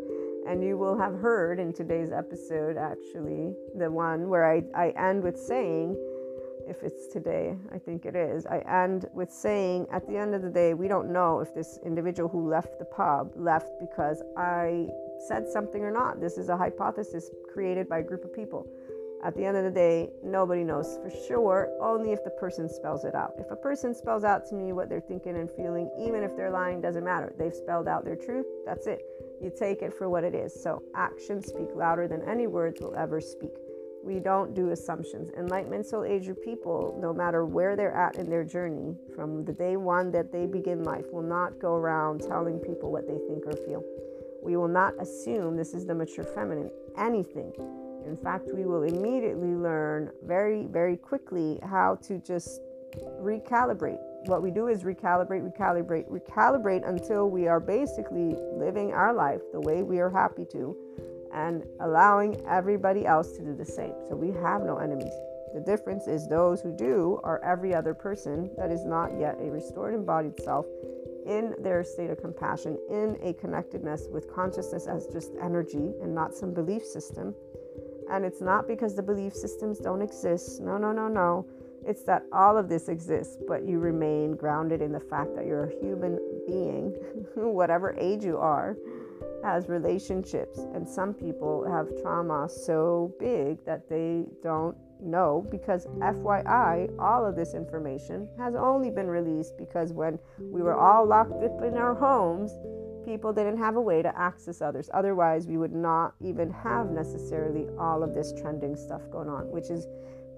[0.47, 5.23] And you will have heard in today's episode, actually, the one where I, I end
[5.23, 5.95] with saying,
[6.67, 8.45] if it's today, I think it is.
[8.45, 11.79] I end with saying at the end of the day, we don't know if this
[11.85, 14.87] individual who left the pub left because I
[15.27, 16.19] said something or not.
[16.19, 18.67] This is a hypothesis created by a group of people.
[19.23, 23.05] At the end of the day, nobody knows for sure, only if the person spells
[23.05, 23.33] it out.
[23.37, 26.49] If a person spells out to me what they're thinking and feeling, even if they're
[26.49, 27.33] lying, doesn't matter.
[27.37, 29.01] They've spelled out their truth, that's it.
[29.39, 30.51] You take it for what it is.
[30.63, 33.51] So actions speak louder than any words will ever speak.
[34.03, 35.29] We don't do assumptions.
[35.37, 39.77] Enlightenment soul age people, no matter where they're at in their journey, from the day
[39.77, 43.53] one that they begin life, will not go around telling people what they think or
[43.67, 43.83] feel.
[44.41, 47.53] We will not assume this is the mature feminine anything.
[48.05, 52.61] In fact, we will immediately learn very, very quickly how to just
[53.21, 53.99] recalibrate.
[54.25, 59.61] What we do is recalibrate, recalibrate, recalibrate until we are basically living our life the
[59.61, 60.75] way we are happy to
[61.33, 63.93] and allowing everybody else to do the same.
[64.09, 65.13] So we have no enemies.
[65.53, 69.49] The difference is those who do are every other person that is not yet a
[69.49, 70.65] restored embodied self
[71.25, 76.33] in their state of compassion, in a connectedness with consciousness as just energy and not
[76.33, 77.35] some belief system.
[78.11, 80.61] And it's not because the belief systems don't exist.
[80.61, 81.45] No, no, no, no.
[81.85, 85.65] It's that all of this exists, but you remain grounded in the fact that you're
[85.65, 86.89] a human being,
[87.35, 88.75] whatever age you are
[89.43, 96.93] has relationships, and some people have trauma so big that they don't know because FYI,
[96.99, 101.63] all of this information has only been released because when we were all locked up
[101.63, 102.51] in our homes,
[103.05, 104.89] people didn't have a way to access others.
[104.93, 109.69] Otherwise, we would not even have necessarily all of this trending stuff going on, which
[109.69, 109.87] is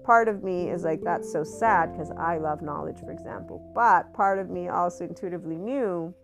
[0.04, 3.70] part of me is like, that's so sad because I love knowledge, for example.
[3.74, 6.14] But part of me also intuitively knew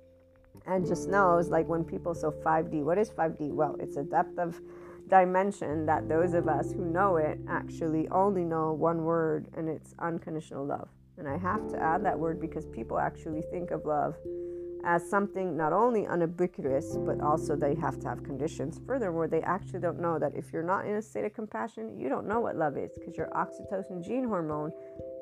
[0.67, 4.39] and just knows like when people so 5D what is 5D well it's a depth
[4.39, 4.61] of
[5.09, 9.95] dimension that those of us who know it actually only know one word and it's
[9.99, 14.17] unconditional love and I have to add that word because people actually think of love
[14.85, 18.81] as something not only unubiquitous, but also they have to have conditions.
[18.87, 22.09] Furthermore, they actually don't know that if you're not in a state of compassion, you
[22.09, 24.73] don't know what love is because your oxytocin gene hormone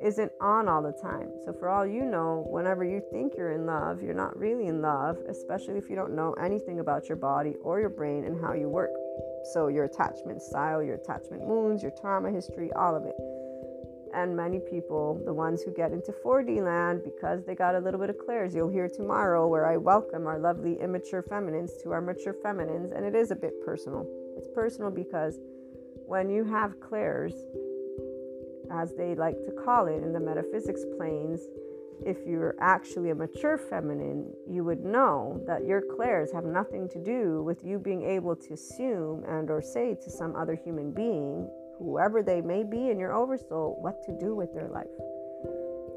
[0.03, 1.31] isn't on all the time.
[1.45, 4.81] So, for all you know, whenever you think you're in love, you're not really in
[4.81, 8.53] love, especially if you don't know anything about your body or your brain and how
[8.53, 8.93] you work.
[9.53, 13.17] So, your attachment style, your attachment wounds, your trauma history, all of it
[14.23, 18.01] and many people, the ones who get into 4D land because they got a little
[18.01, 18.53] bit of clairs.
[18.55, 23.05] You'll hear tomorrow where I welcome our lovely immature feminines to our mature feminines, and
[23.05, 24.07] it is a bit personal.
[24.37, 25.39] It's personal because
[26.07, 27.33] when you have clairs,
[28.73, 31.41] as they like to call it in the metaphysics planes,
[32.05, 36.99] if you're actually a mature feminine, you would know that your clairs have nothing to
[37.03, 41.49] do with you being able to assume and or say to some other human being
[41.79, 44.87] whoever they may be in your oversoul, what to do with their life.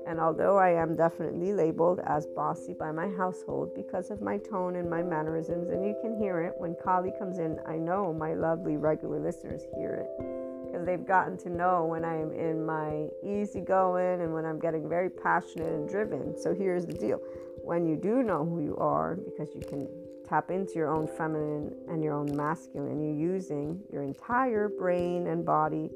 [0.07, 4.75] And although I am definitely labeled as bossy by my household because of my tone
[4.75, 8.33] and my mannerisms, and you can hear it when Kali comes in, I know my
[8.33, 14.21] lovely regular listeners hear it because they've gotten to know when I'm in my easygoing
[14.21, 16.37] and when I'm getting very passionate and driven.
[16.37, 17.19] So here's the deal
[17.63, 19.87] when you do know who you are, because you can
[20.31, 25.45] tap into your own feminine and your own masculine, you're using your entire brain and
[25.45, 25.89] body.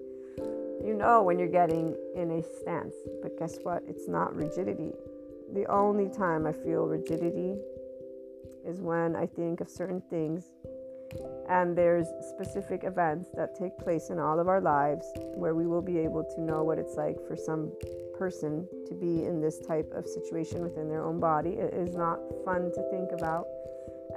[0.83, 3.83] You know when you're getting in a stance, but guess what?
[3.87, 4.91] It's not rigidity.
[5.53, 7.55] The only time I feel rigidity
[8.67, 10.51] is when I think of certain things
[11.47, 15.81] and there's specific events that take place in all of our lives where we will
[15.81, 17.71] be able to know what it's like for some
[18.17, 21.51] person to be in this type of situation within their own body.
[21.51, 23.45] It is not fun to think about.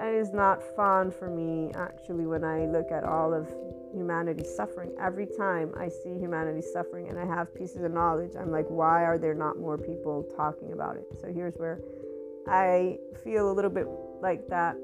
[0.01, 3.49] It is not fun for me actually when I look at all of
[3.93, 4.93] humanity suffering.
[5.01, 9.05] Every time I see humanity suffering and I have pieces of knowledge, I'm like, why
[9.05, 11.07] are there not more people talking about it?
[11.21, 11.81] So here's where
[12.47, 13.89] I feel a little bit
[14.21, 14.77] like that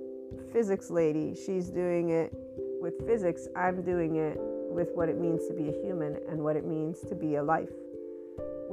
[0.52, 1.34] physics lady.
[1.34, 2.32] She's doing it
[2.80, 3.46] with physics.
[3.54, 7.00] I'm doing it with what it means to be a human and what it means
[7.08, 7.70] to be a life.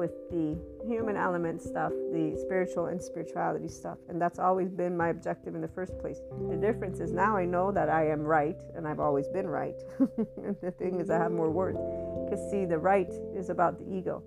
[0.02, 4.00] With the human element stuff, the spiritual and spirituality stuff.
[4.10, 6.20] And that's always been my objective in the first place.
[6.50, 9.76] The difference is now I know that I am right and I've always been right.
[10.00, 11.78] the thing is, I have more worth.
[12.26, 14.24] Because, see, the right is about the ego.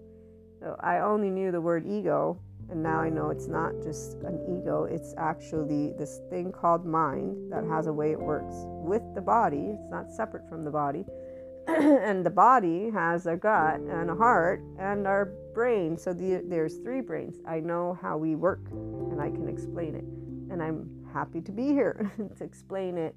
[0.60, 2.38] So I only knew the word ego
[2.70, 7.52] and now I know it's not just an ego, it's actually this thing called mind
[7.52, 9.74] that has a way it works with the body.
[9.74, 11.04] It's not separate from the body.
[11.66, 15.96] and the body has a gut and a heart and our brain.
[15.96, 17.36] So the, there's three brains.
[17.46, 20.04] I know how we work and I can explain it.
[20.52, 23.14] And I'm happy to be here to explain it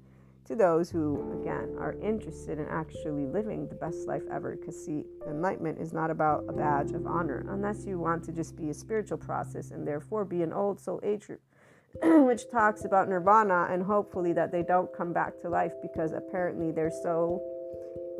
[0.48, 4.56] to those who, again, are interested in actually living the best life ever.
[4.56, 8.56] Because, see, enlightenment is not about a badge of honor, unless you want to just
[8.56, 11.42] be a spiritual process and therefore be an old soul age group,
[12.02, 16.72] which talks about nirvana and hopefully that they don't come back to life because apparently
[16.72, 17.42] they're so,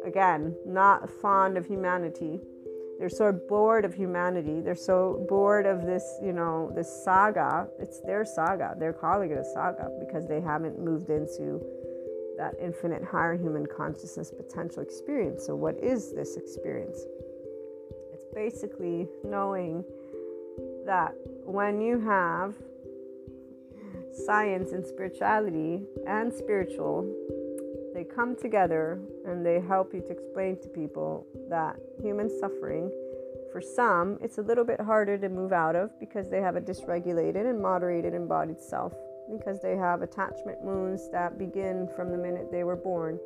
[0.04, 2.40] again, not fond of humanity.
[2.98, 4.61] They're so bored of humanity.
[4.61, 7.68] They're so bored of this, you know, this saga.
[7.78, 8.74] It's their saga.
[8.78, 11.64] They're calling it a saga because they haven't moved into
[12.37, 15.46] that infinite higher human consciousness potential experience.
[15.46, 17.04] So, what is this experience?
[18.12, 19.84] It's basically knowing
[20.84, 22.54] that when you have
[24.26, 27.12] science and spirituality and spiritual,
[27.98, 32.88] they come together and they help you to explain to people that human suffering,
[33.50, 36.61] for some, it's a little bit harder to move out of because they have a
[36.61, 38.92] dysregulated and moderated embodied self
[39.32, 43.18] because they have attachment wounds that begin from the minute they were born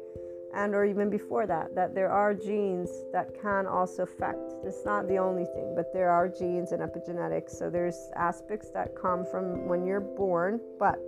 [0.54, 4.54] and or even before that that there are genes that can also affect.
[4.64, 8.96] It's not the only thing but there are genes and epigenetics so there's aspects that
[9.00, 10.98] come from when you're born but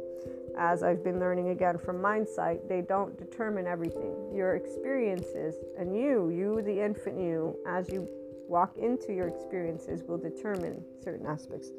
[0.59, 6.31] as i've been learning again from mindsight they don't determine everything your experiences and you
[6.31, 8.09] you the infant you as you
[8.49, 11.71] walk into your experiences will determine certain aspects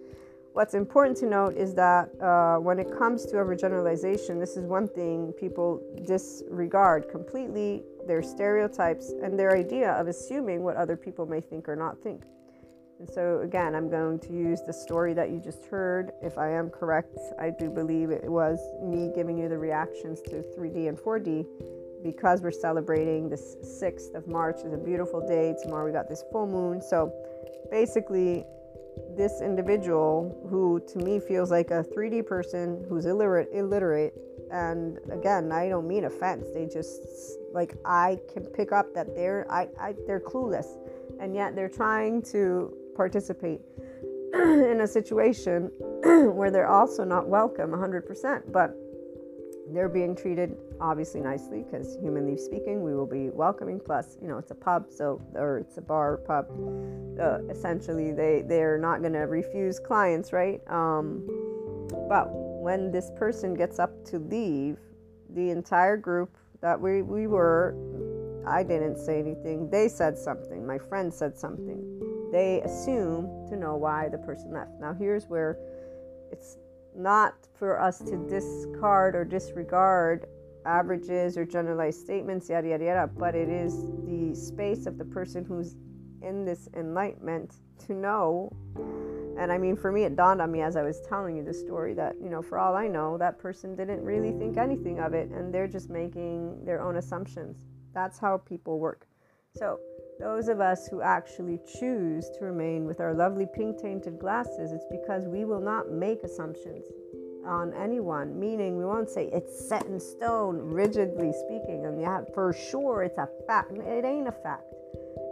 [0.56, 4.88] What's important to note is that uh, when it comes to overgeneralization, this is one
[4.88, 11.42] thing people disregard completely their stereotypes and their idea of assuming what other people may
[11.42, 12.22] think or not think.
[13.00, 16.12] And so, again, I'm going to use the story that you just heard.
[16.22, 20.44] If I am correct, I do believe it was me giving you the reactions to
[20.58, 21.46] 3D and 4D
[22.04, 24.58] because we're celebrating this 6th of March.
[24.64, 25.56] It's a beautiful day.
[25.62, 26.82] Tomorrow we got this full moon.
[26.82, 27.12] So,
[27.70, 28.46] basically,
[29.18, 34.14] this individual who to me feels like a 3D person who's illiterate illiterate
[34.52, 37.02] and again I don't mean offense they just
[37.54, 40.68] like I can pick up that they're I, I they're clueless
[41.20, 43.62] and yet they're trying to participate
[44.34, 45.72] in a situation
[46.34, 48.76] where they're also not welcome 100% but
[49.74, 54.38] they're being treated obviously nicely because humanly speaking we will be welcoming plus you know
[54.38, 56.46] it's a pub so or it's a bar pub
[57.20, 60.62] uh, essentially they they're not going to refuse clients right?
[60.70, 61.24] Um,
[62.10, 64.78] but when this person gets up to leave
[65.30, 67.76] the entire group that we, we were
[68.48, 71.95] i didn't say anything they said something my friend said something
[72.36, 75.58] they assume to know why the person left now here's where
[76.32, 76.58] it's
[76.96, 80.28] not for us to discard or disregard
[80.66, 85.46] averages or generalized statements, yada, yada, yada, but it is the space of the person
[85.46, 85.76] who's
[86.22, 87.56] in this enlightenment
[87.86, 88.52] to know.
[89.38, 91.54] And I mean, for me, it dawned on me as I was telling you the
[91.54, 95.14] story that, you know, for all I know, that person didn't really think anything of
[95.14, 97.58] it and they're just making their own assumptions.
[97.94, 99.08] That's how people work.
[99.56, 99.80] So,
[100.20, 104.86] those of us who actually choose to remain with our lovely pink tainted glasses, it's
[104.90, 106.86] because we will not make assumptions
[107.46, 112.54] on anyone, meaning we won't say it's set in stone, rigidly speaking, and yeah, for
[112.54, 113.72] sure it's a fact.
[113.78, 114.74] It ain't a fact.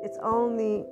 [0.04, 0.86] it's only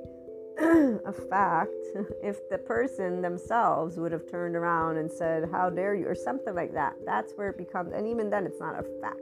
[1.05, 1.71] a fact
[2.23, 6.07] if the person themselves would have turned around and said, How dare you?
[6.07, 6.95] or something like that.
[7.05, 9.19] That's where it becomes, and even then, it's not a fact.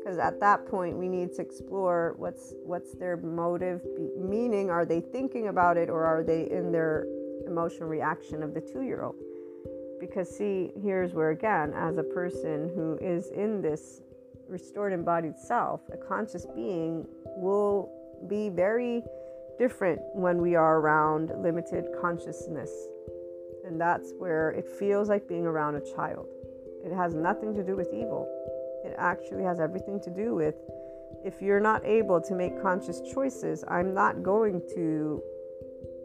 [0.00, 3.82] Because at that point, we need to explore what's what's their motive,
[4.18, 7.06] meaning are they thinking about it or are they in their
[7.46, 9.16] emotional reaction of the two year old?
[10.00, 14.00] Because, see, here's where again, as a person who is in this
[14.48, 17.92] restored embodied self, a conscious being will
[18.26, 19.02] be very
[19.58, 22.70] different when we are around limited consciousness.
[23.66, 26.26] And that's where it feels like being around a child.
[26.84, 28.26] It has nothing to do with evil.
[28.84, 30.54] It actually has everything to do with
[31.24, 35.22] if you're not able to make conscious choices, I'm not going to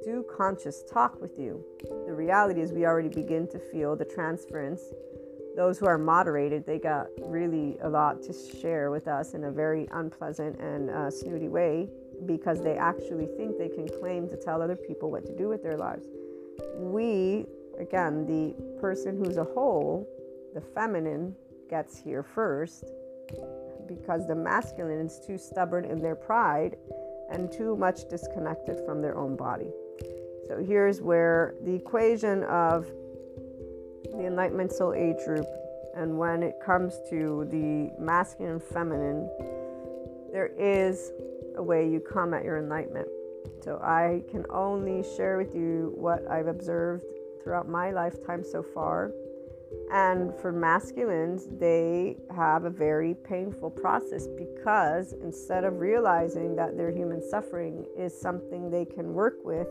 [0.03, 1.63] do conscious talk with you.
[2.05, 4.81] The reality is, we already begin to feel the transference.
[5.55, 9.51] Those who are moderated, they got really a lot to share with us in a
[9.51, 11.89] very unpleasant and uh, snooty way
[12.25, 15.63] because they actually think they can claim to tell other people what to do with
[15.63, 16.05] their lives.
[16.77, 17.45] We,
[17.79, 20.07] again, the person who's a whole,
[20.53, 21.35] the feminine,
[21.69, 22.85] gets here first
[23.87, 26.77] because the masculine is too stubborn in their pride
[27.31, 29.71] and too much disconnected from their own body.
[30.47, 32.85] So here's where the equation of
[34.11, 35.47] the Enlightenment Soul Age group
[35.95, 39.29] and when it comes to the masculine and feminine,
[40.31, 41.11] there is
[41.55, 43.07] a way you come at your enlightenment.
[43.61, 47.05] So I can only share with you what I've observed
[47.41, 49.11] throughout my lifetime so far.
[49.91, 56.91] And for masculines, they have a very painful process because instead of realizing that their
[56.91, 59.67] human suffering is something they can work with,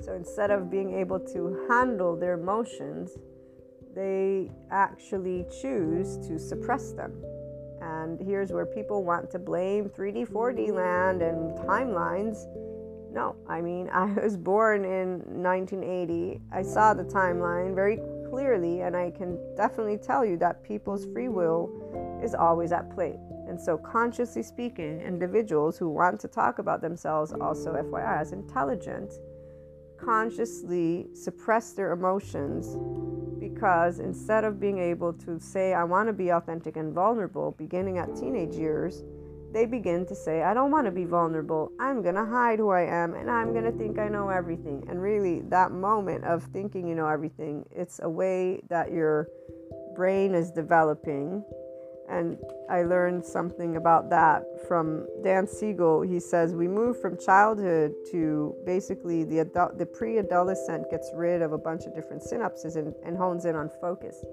[0.00, 3.18] so instead of being able to handle their emotions,
[3.94, 7.12] they actually choose to suppress them.
[7.82, 12.46] And here's where people want to blame 3D, 4D land and timelines.
[13.12, 16.40] No, I mean, I was born in 1980.
[16.52, 17.98] I saw the timeline very
[18.30, 23.18] clearly, and I can definitely tell you that people's free will is always at play.
[23.48, 29.12] And so, consciously speaking, individuals who want to talk about themselves, also FYI, as intelligent,
[29.98, 32.78] consciously suppress their emotions
[33.38, 37.98] because instead of being able to say, I want to be authentic and vulnerable beginning
[37.98, 39.02] at teenage years,
[39.52, 41.72] they begin to say, I don't want to be vulnerable.
[41.80, 44.84] I'm going to hide who I am and I'm going to think I know everything.
[44.88, 49.28] And really, that moment of thinking you know everything, it's a way that your
[49.94, 51.44] brain is developing
[52.10, 52.36] and
[52.68, 56.02] I learned something about that from Dan Siegel.
[56.02, 61.52] He says we move from childhood to basically the adult, the pre-adolescent gets rid of
[61.52, 64.24] a bunch of different synapses and, and hones in on focus.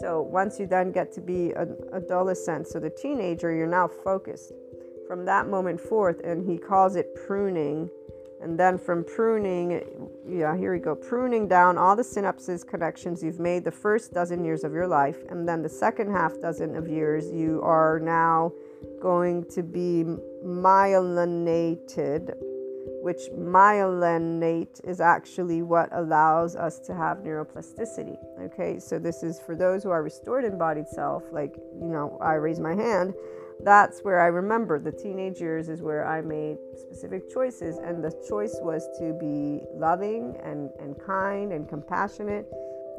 [0.00, 4.52] So once you then get to be an adolescent, so the teenager, you're now focused.
[5.06, 7.88] From that moment forth, and he calls it pruning
[8.40, 9.82] and then from pruning,
[10.26, 14.44] yeah, here we go, pruning down all the synapses connections you've made the first dozen
[14.44, 15.16] years of your life.
[15.28, 18.52] And then the second half dozen of years, you are now
[19.02, 20.04] going to be
[20.44, 22.32] myelinated,
[23.02, 28.16] which myelinate is actually what allows us to have neuroplasticity.
[28.40, 32.34] Okay, so this is for those who are restored embodied self, like, you know, I
[32.34, 33.14] raise my hand
[33.64, 38.12] that's where I remember the teenage years is where I made specific choices, and the
[38.28, 42.46] choice was to be loving and, and kind and compassionate,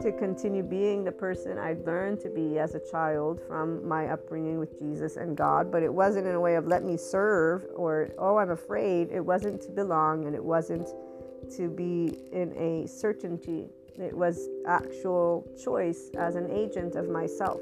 [0.01, 4.59] to continue being the person I'd learned to be as a child from my upbringing
[4.59, 5.71] with Jesus and God.
[5.71, 9.09] But it wasn't in a way of let me serve or, oh, I'm afraid.
[9.11, 10.87] It wasn't to belong and it wasn't
[11.57, 13.67] to be in a certainty.
[13.97, 17.59] It was actual choice as an agent of myself.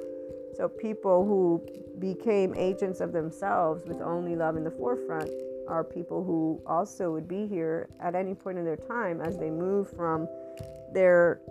[0.56, 1.66] So people who
[2.00, 5.30] became agents of themselves with only love in the forefront
[5.68, 9.50] are people who also would be here at any point in their time as they
[9.50, 10.28] move from
[10.94, 11.42] their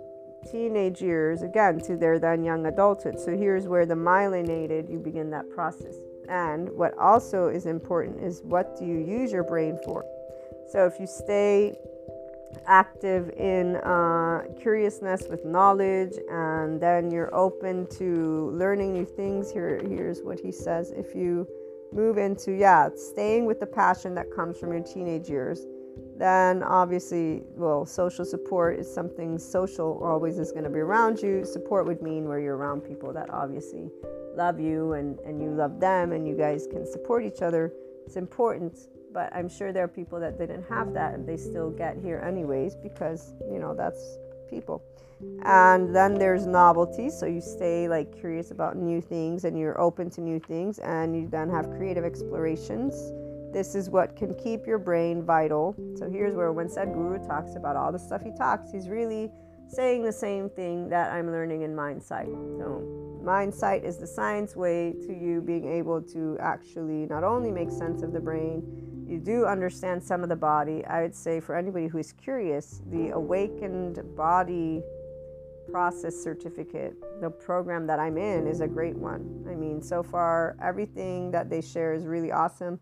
[0.51, 3.19] teenage years again to their then young adulthood.
[3.19, 5.95] So here's where the myelinated you begin that process.
[6.29, 10.05] And what also is important is what do you use your brain for?
[10.71, 11.77] So if you stay
[12.65, 19.81] active in uh, curiousness with knowledge and then you're open to learning new things here
[19.87, 21.47] here's what he says if you
[21.91, 25.65] move into yeah staying with the passion that comes from your teenage years
[26.17, 31.45] then obviously well social support is something social always is going to be around you.
[31.45, 33.89] Support would mean where you're around people that obviously
[34.35, 37.71] love you and, and you love them and you guys can support each other.
[38.05, 38.87] It's important
[39.17, 42.21] but I'm sure there are people that didn't have that and they still get here
[42.23, 44.83] anyways because, you know, that's people.
[45.43, 50.11] And then there's novelty, so you stay like curious about new things and you're open
[50.11, 53.11] to new things and you then have creative explorations
[53.53, 55.75] this is what can keep your brain vital.
[55.97, 59.31] So here's where when Sadhguru talks about all the stuff he talks, he's really
[59.67, 62.27] saying the same thing that I'm learning in Mindsight.
[62.27, 67.71] So Mindsight is the science way to you being able to actually not only make
[67.71, 68.63] sense of the brain,
[69.07, 70.85] you do understand some of the body.
[70.85, 74.81] I would say for anybody who is curious, the awakened body
[75.71, 79.45] process certificate, the program that I'm in, is a great one.
[79.49, 82.79] I mean, so far, everything that they share is really awesome.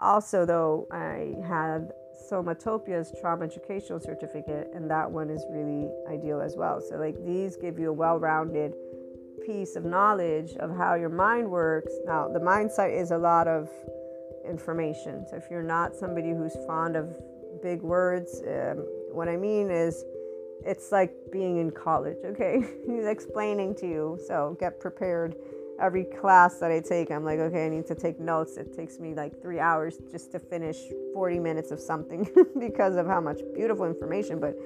[0.00, 1.92] Also, though, I had
[2.30, 6.80] Somatopia's trauma educational certificate, and that one is really ideal as well.
[6.80, 8.74] So, like, these give you a well rounded
[9.44, 11.92] piece of knowledge of how your mind works.
[12.04, 13.68] Now, the Mindsight is a lot of
[14.46, 15.26] information.
[15.28, 17.16] So, if you're not somebody who's fond of
[17.62, 20.04] big words, um, what I mean is,
[20.64, 22.60] it's like being in college, okay?
[22.86, 25.36] He's explaining to you, so get prepared.
[25.80, 28.56] Every class that I take, I'm like, okay, I need to take notes.
[28.56, 30.76] It takes me like three hours just to finish
[31.14, 34.40] 40 minutes of something because of how much beautiful information.
[34.40, 34.56] But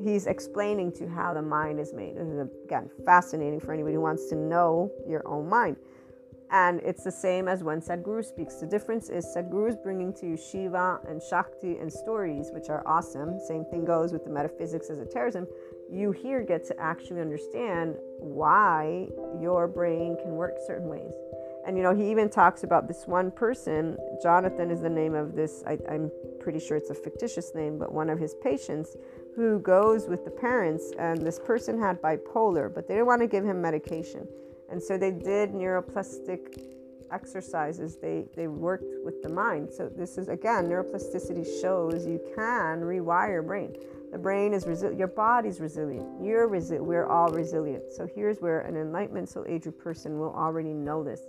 [0.00, 2.16] he's explaining to how the mind is made.
[2.16, 5.76] This is, again, fascinating for anybody who wants to know your own mind.
[6.52, 8.56] And it's the same as when Sadhguru speaks.
[8.56, 12.82] The difference is Sadhguru is bringing to you Shiva and Shakti and stories, which are
[12.86, 13.38] awesome.
[13.38, 15.46] Same thing goes with the metaphysics as a terrorism.
[15.88, 19.08] You here get to actually understand why
[19.40, 21.12] your brain can work certain ways.
[21.66, 23.96] And you know, he even talks about this one person.
[24.22, 26.10] Jonathan is the name of this, I, I'm
[26.40, 28.96] pretty sure it's a fictitious name, but one of his patients
[29.36, 30.92] who goes with the parents.
[30.98, 34.26] And this person had bipolar, but they didn't want to give him medication.
[34.70, 36.70] And so they did neuroplastic
[37.12, 37.96] exercises.
[37.96, 39.70] They they worked with the mind.
[39.72, 43.74] So this is again neuroplasticity shows you can rewire your brain.
[44.10, 44.98] The brain is resilient.
[44.98, 46.06] Your body's resilient.
[46.22, 46.84] You're resilient.
[46.84, 47.92] We're all resilient.
[47.92, 51.22] So here's where an enlightenment soul aged person will already know this.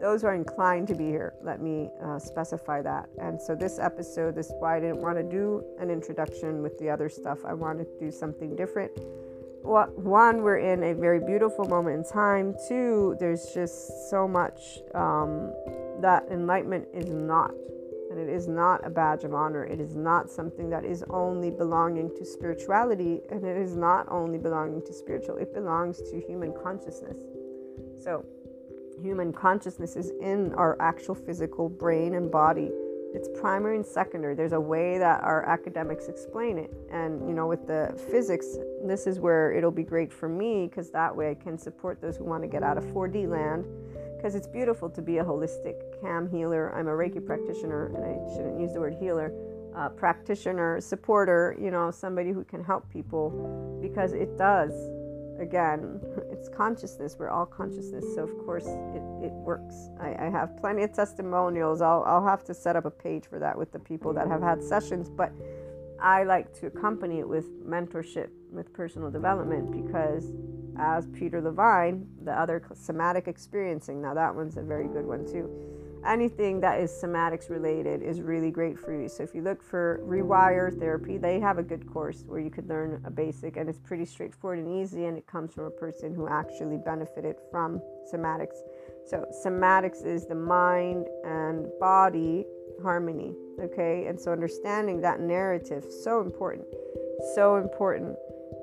[0.00, 3.08] Those who are inclined to be here, let me uh, specify that.
[3.18, 6.78] And so this episode, this is why I didn't want to do an introduction with
[6.78, 7.44] the other stuff.
[7.44, 8.90] I wanted to do something different
[9.64, 12.54] one, we're in a very beautiful moment in time.
[12.68, 15.52] Two, there's just so much um,
[16.00, 17.52] that enlightenment is not.
[18.14, 19.64] And it is not a badge of honor.
[19.64, 23.20] It is not something that is only belonging to spirituality.
[23.28, 27.18] And it is not only belonging to spiritual, it belongs to human consciousness.
[28.00, 28.24] So,
[29.02, 32.70] human consciousness is in our actual physical brain and body
[33.14, 34.34] it's primary and secondary.
[34.34, 36.72] There's a way that our academics explain it.
[36.90, 40.90] And, you know, with the physics, this is where it'll be great for me because
[40.90, 43.64] that way I can support those who want to get out of 4D land.
[44.24, 46.74] Because it's beautiful to be a holistic cam healer.
[46.74, 49.30] I'm a Reiki practitioner, and I shouldn't use the word healer.
[49.76, 54.72] Uh, practitioner, supporter, you know, somebody who can help people because it does
[55.38, 56.00] again,
[56.32, 57.16] it's consciousness.
[57.18, 58.06] We're all consciousness.
[58.14, 59.90] So, of course, it, it works.
[60.00, 61.82] I, I have plenty of testimonials.
[61.82, 64.40] I'll, I'll have to set up a page for that with the people that have
[64.40, 65.10] had sessions.
[65.10, 65.32] But
[66.00, 70.32] I like to accompany it with mentorship, with personal development, because
[70.78, 75.74] as Peter Levine, the other somatic experiencing, now that one's a very good one too
[76.06, 79.08] anything that is somatics related is really great for you.
[79.08, 82.68] So if you look for Rewire Therapy, they have a good course where you could
[82.68, 86.14] learn a basic and it's pretty straightforward and easy and it comes from a person
[86.14, 87.80] who actually benefited from
[88.12, 88.56] somatics.
[89.06, 92.44] So somatics is the mind and body
[92.82, 94.06] harmony, okay?
[94.06, 96.66] And so understanding that narrative so important.
[97.34, 98.16] So important.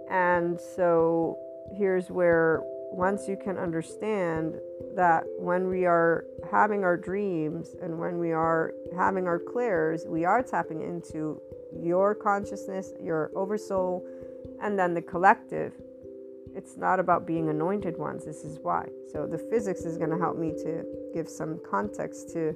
[0.10, 1.38] And so
[1.78, 2.62] here's where
[2.92, 4.56] once you can understand
[4.96, 10.26] that when we are having our dreams and when we are having our clairs, we
[10.26, 11.42] are tapping into
[11.74, 14.06] your consciousness, your oversoul,
[14.62, 15.74] and then the collective.
[16.54, 18.26] It's not about being anointed ones.
[18.26, 18.88] This is why.
[19.14, 22.54] So, the physics is going to help me to give some context to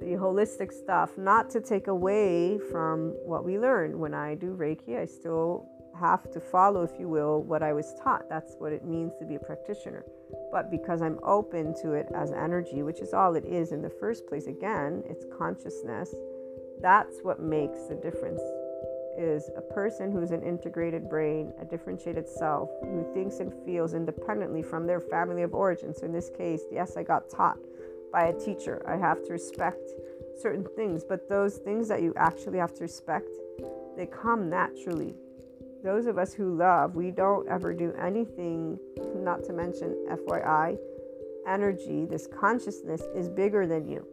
[0.00, 3.98] the holistic stuff, not to take away from what we learned.
[3.98, 5.68] When I do Reiki, I still
[5.98, 8.28] have to follow, if you will, what I was taught.
[8.28, 10.04] That's what it means to be a practitioner.
[10.50, 13.90] But because I'm open to it as energy, which is all it is in the
[13.90, 16.14] first place, again, it's consciousness.
[16.80, 18.40] That's what makes the difference.
[19.16, 24.60] Is a person who's an integrated brain, a differentiated self, who thinks and feels independently
[24.60, 25.94] from their family of origin.
[25.94, 27.58] So, in this case, yes, I got taught
[28.12, 28.84] by a teacher.
[28.88, 29.92] I have to respect
[30.40, 33.28] certain things, but those things that you actually have to respect,
[33.96, 35.14] they come naturally
[35.84, 38.78] those of us who love, we don't ever do anything,
[39.16, 40.78] not to mention FYI,
[41.46, 44.06] energy, this consciousness is bigger than you.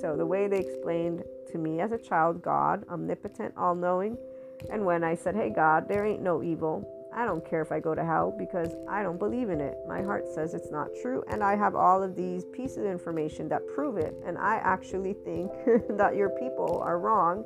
[0.00, 1.22] So, the way they explained
[1.52, 4.18] to me as a child, God, omnipotent, all knowing,
[4.70, 6.84] and when I said, Hey, God, there ain't no evil,
[7.16, 9.78] I don't care if I go to hell because I don't believe in it.
[9.86, 11.22] My heart says it's not true.
[11.28, 14.14] And I have all of these pieces of information that prove it.
[14.26, 15.52] And I actually think
[15.90, 17.44] that your people are wrong.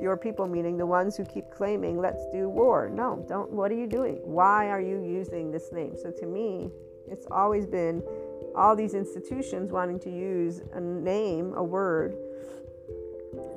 [0.00, 2.88] Your people, meaning the ones who keep claiming, let's do war.
[2.88, 3.50] No, don't.
[3.50, 4.20] What are you doing?
[4.24, 5.94] Why are you using this name?
[6.00, 6.70] So to me,
[7.10, 8.02] it's always been
[8.54, 12.16] all these institutions wanting to use a name, a word.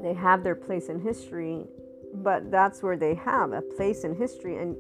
[0.02, 1.66] They have their place in history,
[2.16, 4.58] but that's where they have a place in history.
[4.58, 4.76] And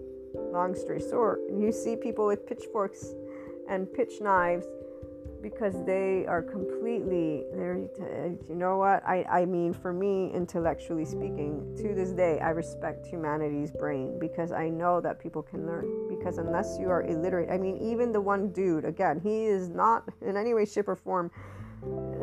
[0.51, 3.13] long story short, you see people with pitchforks
[3.69, 4.65] and pitch knives
[5.43, 9.03] because they are completely there uh, you know what?
[9.05, 14.51] I, I mean for me intellectually speaking to this day i respect humanity's brain because
[14.51, 16.07] i know that people can learn.
[16.07, 20.07] Because unless you are illiterate i mean even the one dude again he is not
[20.21, 21.29] in any way shape or form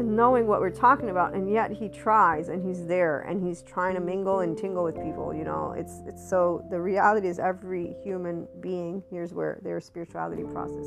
[0.00, 3.94] knowing what we're talking about and yet he tries and he's there and he's trying
[3.94, 5.74] to mingle and tingle with people you know?
[5.76, 10.86] It's it's so the reality is every human being here's where their spirituality process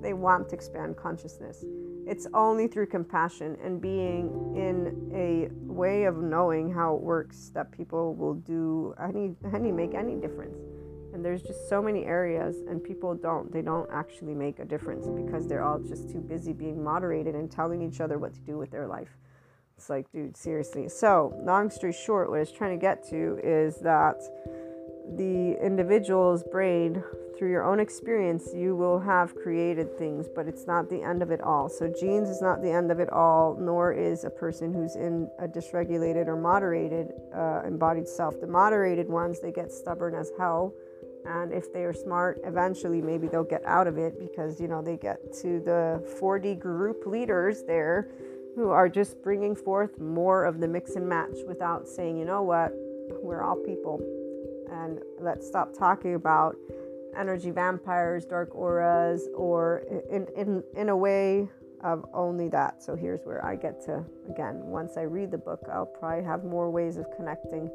[0.00, 1.64] they want to expand consciousness.
[2.06, 7.72] It's only through compassion and being in a way of knowing how it works that
[7.72, 10.56] people will do any any make any difference
[11.12, 15.06] and there's just so many areas and people don't they don't actually make a difference
[15.06, 18.58] because they're all just too busy being moderated and telling each other what to do
[18.58, 19.16] with their life.
[19.76, 20.88] It's like dude seriously.
[20.88, 24.20] So long story short what i was trying to get to is that
[25.16, 27.02] the individual's brain
[27.38, 31.30] through your own experience you will have created things but it's not the end of
[31.30, 31.68] it all.
[31.68, 35.30] So genes is not the end of it all nor is a person who's in
[35.38, 38.38] a dysregulated or moderated uh, embodied self.
[38.40, 40.74] The moderated ones they get stubborn as hell
[41.24, 44.82] and if they are smart eventually maybe they'll get out of it because you know
[44.82, 48.08] they get to the 4d group leaders there
[48.58, 52.42] who are just bringing forth more of the mix and match without saying you know
[52.42, 52.72] what?
[53.22, 54.00] We're all people.
[54.72, 56.56] And let's stop talking about
[57.16, 61.48] energy vampires dark auras or in in in a way
[61.84, 62.82] of only that.
[62.82, 66.44] So here's where i get to again once i read the book i'll probably have
[66.44, 67.70] more ways of connecting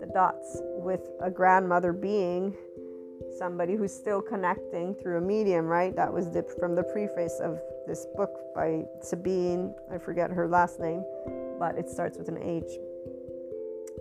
[0.00, 2.54] the dots with a grandmother being
[3.36, 5.94] somebody who's still connecting through a medium, right?
[5.96, 9.74] That was the, from the preface of this book by Sabine.
[9.92, 11.04] I forget her last name,
[11.58, 12.78] but it starts with an H.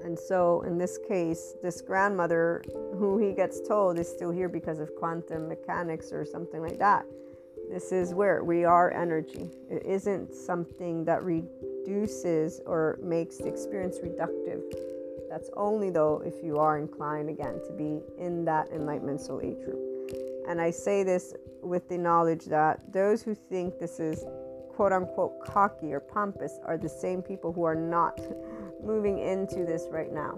[0.04, 2.64] And so, in this case, this grandmother,
[2.98, 7.06] who he gets told is still here because of quantum mechanics or something like that.
[7.70, 9.50] This is where we are energy.
[9.70, 14.62] It isn't something that reduces or makes the experience reductive
[15.34, 19.58] that's only though if you are inclined again to be in that enlightenment soul age
[19.66, 19.82] group.
[20.48, 24.24] And I say this with the knowledge that those who think this is
[24.76, 28.20] quote unquote cocky or pompous are the same people who are not
[28.84, 30.38] moving into this right now.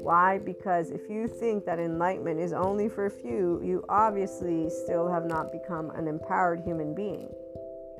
[0.00, 0.38] Why?
[0.38, 5.24] Because if you think that enlightenment is only for a few, you obviously still have
[5.24, 7.30] not become an empowered human being.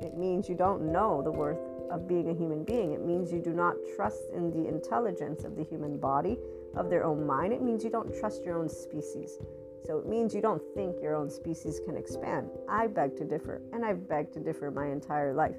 [0.01, 2.93] It means you don't know the worth of being a human being.
[2.93, 6.37] It means you do not trust in the intelligence of the human body,
[6.75, 7.53] of their own mind.
[7.53, 9.37] It means you don't trust your own species.
[9.85, 12.49] So it means you don't think your own species can expand.
[12.69, 15.57] I beg to differ, and I've begged to differ my entire life.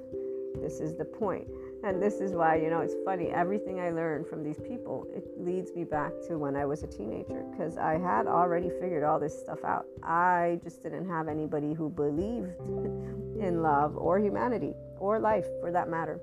[0.61, 1.47] This is the point.
[1.83, 3.27] And this is why, you know, it's funny.
[3.27, 6.87] Everything I learned from these people, it leads me back to when I was a
[6.87, 9.85] teenager because I had already figured all this stuff out.
[10.01, 12.53] I just didn't have anybody who believed
[13.39, 16.19] in love or humanity or life for that matter.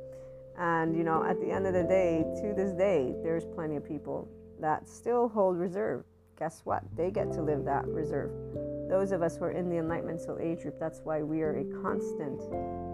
[0.59, 3.85] And, you know, at the end of the day, to this day, there's plenty of
[3.85, 4.29] people
[4.61, 6.05] that still hold reserve.
[6.39, 6.83] Guess what?
[6.97, 8.33] They get to live that reserve.
[8.89, 11.57] Those of us who are in the Enlightenment Soul Age group, that's why we are
[11.57, 12.43] a constant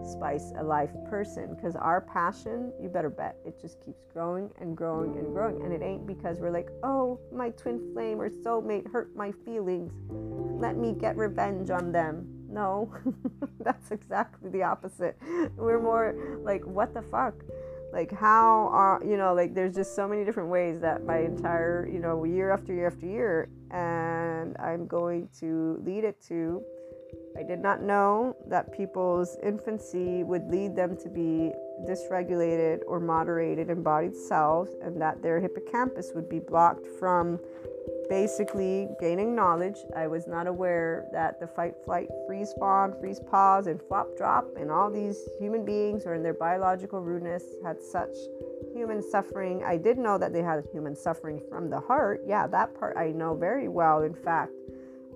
[0.07, 4.77] spice a life person because our passion, you better bet, it just keeps growing and
[4.77, 5.63] growing and growing.
[5.63, 9.93] And it ain't because we're like, oh, my twin flame or soulmate hurt my feelings.
[10.61, 12.38] Let me get revenge on them.
[12.59, 12.93] No,
[13.61, 15.17] that's exactly the opposite.
[15.57, 17.35] We're more like, what the fuck?
[17.93, 21.89] Like, how are, you know, like, there's just so many different ways that my entire,
[21.89, 26.61] you know, year after year after year, and I'm going to lead it to.
[27.39, 31.53] I did not know that people's infancy would lead them to be
[31.89, 37.39] dysregulated or moderated embodied selves, and that their hippocampus would be blocked from
[38.09, 39.77] basically gaining knowledge.
[39.97, 44.47] I was not aware that the fight, flight, freeze, fog, freeze, pause, and flop, drop,
[44.57, 48.17] and all these human beings or in their biological rudeness had such
[48.75, 49.63] human suffering.
[49.65, 52.23] I did know that they had human suffering from the heart.
[52.27, 54.03] Yeah, that part I know very well.
[54.03, 54.53] In fact,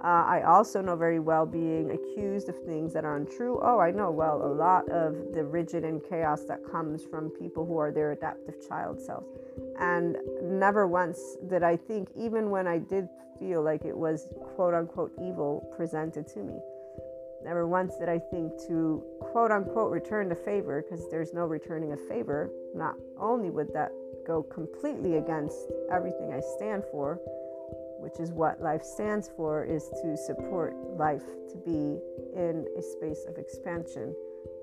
[0.03, 3.61] uh, I also know very well being accused of things that are untrue.
[3.63, 7.65] Oh, I know well a lot of the rigid and chaos that comes from people
[7.65, 9.29] who are their adaptive child selves.
[9.79, 11.19] And never once
[11.49, 13.09] did I think, even when I did
[13.39, 16.59] feel like it was quote unquote evil presented to me,
[17.45, 21.93] never once did I think to quote unquote return the favor, because there's no returning
[21.93, 22.51] a favor.
[22.75, 23.91] Not only would that
[24.27, 25.57] go completely against
[25.91, 27.19] everything I stand for,
[27.99, 31.99] which is what life stands for, is to support life to be
[32.37, 34.15] in a space of expansion.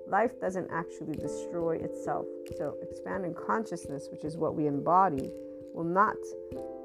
[0.10, 2.26] Life doesn't actually destroy itself.
[2.58, 5.32] So, expanding consciousness, which is what we embody,
[5.74, 6.18] will not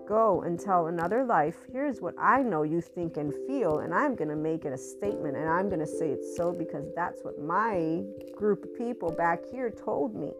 [0.06, 4.14] go and tell another life, here's what I know you think and feel, and I'm
[4.14, 7.22] going to make it a statement and I'm going to say it's so because that's
[7.22, 8.02] what my
[8.36, 10.32] group of people back here told me.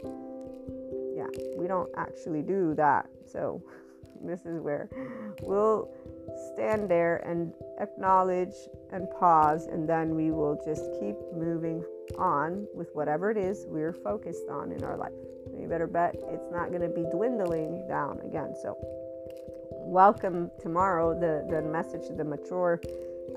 [1.17, 3.07] Yeah, we don't actually do that.
[3.27, 3.63] So,
[4.25, 4.89] this is where
[5.43, 5.91] we'll
[6.53, 8.55] stand there and acknowledge
[8.93, 11.85] and pause, and then we will just keep moving
[12.19, 15.13] on with whatever it is we're focused on in our life.
[15.59, 18.55] You better bet it's not going to be dwindling down again.
[18.61, 18.77] So,
[19.71, 21.19] welcome tomorrow.
[21.19, 22.81] The, the message to the mature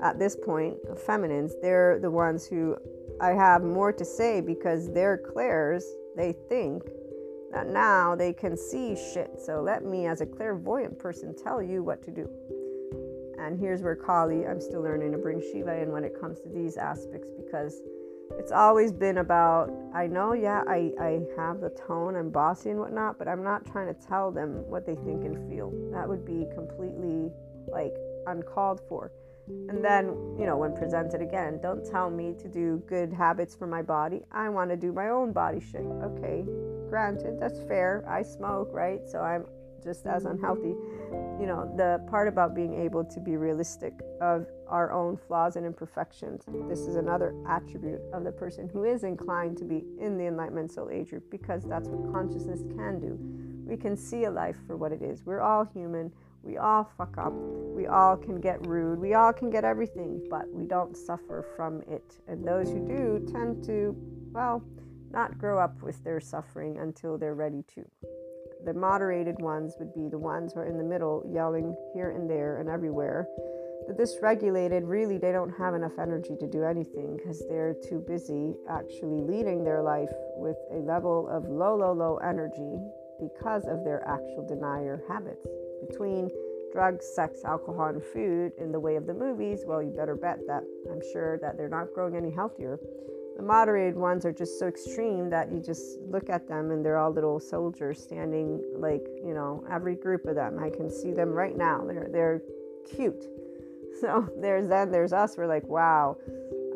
[0.02, 2.76] at this point, feminines, they're the ones who
[3.20, 5.84] I have more to say because they're clairs.
[6.16, 6.84] They think
[7.52, 9.40] that now they can see shit.
[9.44, 12.28] So let me, as a clairvoyant person, tell you what to do.
[13.40, 16.48] And here's where Kali, I'm still learning to bring Shiva in when it comes to
[16.48, 17.80] these aspects because
[18.38, 22.78] it's always been about, I know, yeah, I, I have the tone, I'm bossy and
[22.78, 25.72] whatnot, but I'm not trying to tell them what they think and feel.
[25.92, 27.30] That would be completely
[27.66, 27.94] like
[28.26, 29.12] uncalled for.
[29.68, 30.08] And then,
[30.38, 34.22] you know, when presented again, don't tell me to do good habits for my body.
[34.30, 35.86] I want to do my own body shit.
[36.02, 36.44] Okay,
[36.90, 38.04] granted, that's fair.
[38.06, 39.00] I smoke, right?
[39.08, 39.46] So I'm
[39.88, 40.74] just as unhealthy.
[41.40, 45.64] You know, the part about being able to be realistic of our own flaws and
[45.64, 46.44] imperfections.
[46.68, 50.70] This is another attribute of the person who is inclined to be in the Enlightenment
[50.72, 53.18] Soul Age group because that's what consciousness can do.
[53.66, 55.24] We can see a life for what it is.
[55.24, 56.12] We're all human.
[56.42, 57.32] We all fuck up.
[57.32, 58.98] We all can get rude.
[58.98, 62.18] We all can get everything, but we don't suffer from it.
[62.28, 63.96] And those who do tend to,
[64.32, 64.62] well,
[65.10, 67.84] not grow up with their suffering until they're ready to.
[68.68, 72.28] The moderated ones would be the ones who are in the middle, yelling here and
[72.28, 73.26] there and everywhere.
[73.86, 78.52] The dysregulated, really, they don't have enough energy to do anything because they're too busy
[78.68, 82.76] actually leading their life with a level of low, low, low energy
[83.18, 85.48] because of their actual denier habits
[85.88, 86.28] between
[86.70, 90.40] drugs, sex, alcohol, and food in the way of the movies, well, you better bet
[90.46, 90.62] that
[90.92, 92.78] I'm sure that they're not growing any healthier.
[93.38, 96.98] The moderated ones are just so extreme that you just look at them and they're
[96.98, 100.58] all little soldiers standing like, you know, every group of them.
[100.58, 101.84] I can see them right now.
[101.86, 102.42] They're they're
[102.94, 103.24] cute.
[104.00, 105.36] So there's them, there's us.
[105.36, 106.16] We're like, wow,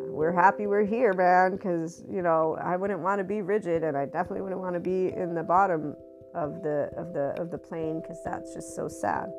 [0.08, 3.96] we're happy we're here, man, because you know, I wouldn't want to be rigid and
[3.96, 5.94] I definitely wouldn't want to be in the bottom
[6.34, 9.30] of the of the of the plane because that's just so sad.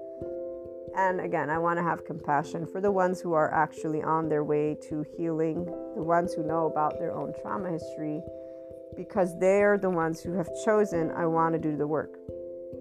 [0.96, 4.44] And again, I want to have compassion for the ones who are actually on their
[4.44, 5.66] way to healing,
[5.96, 8.22] the ones who know about their own trauma history,
[8.96, 12.20] because they're the ones who have chosen, I want to do the work.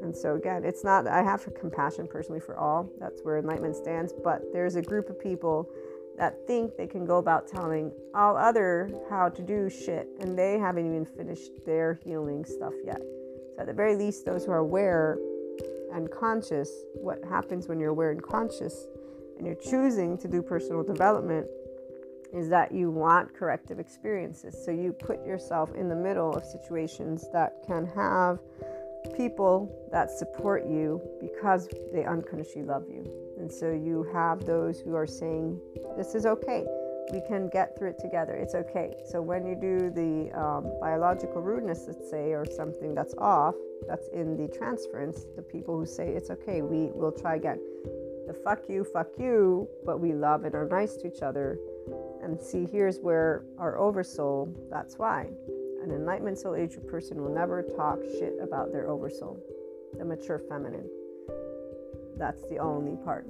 [0.02, 2.90] And so, again, it's not, I have compassion personally for all.
[2.98, 4.12] That's where enlightenment stands.
[4.12, 5.70] But there's a group of people
[6.18, 10.58] that think they can go about telling all other how to do shit, and they
[10.58, 13.00] haven't even finished their healing stuff yet.
[13.54, 15.18] So, at the very least, those who are aware
[15.93, 18.86] and conscious, what happens when you're aware and conscious
[19.36, 21.47] and you're choosing to do personal development
[22.32, 24.57] is that you want corrective experiences.
[24.64, 28.38] So, you put yourself in the middle of situations that can have
[29.16, 33.05] people that support you because they unconsciously love you.
[33.38, 35.61] And so, you have those who are saying,
[35.97, 36.64] This is okay
[37.12, 38.34] we can get through it together.
[38.34, 38.95] It's okay.
[39.05, 43.55] So when you do the um, biological rudeness, let's say, or something that's off,
[43.86, 47.60] that's in the transference, the people who say it's okay, we will try again.
[48.26, 51.58] The fuck you, fuck you, but we love and are nice to each other.
[52.22, 55.28] And see, here's where our oversoul, that's why.
[55.82, 59.40] An enlightenment soul age person will never talk shit about their oversoul,
[59.98, 60.88] the mature feminine.
[62.16, 63.26] That's the only part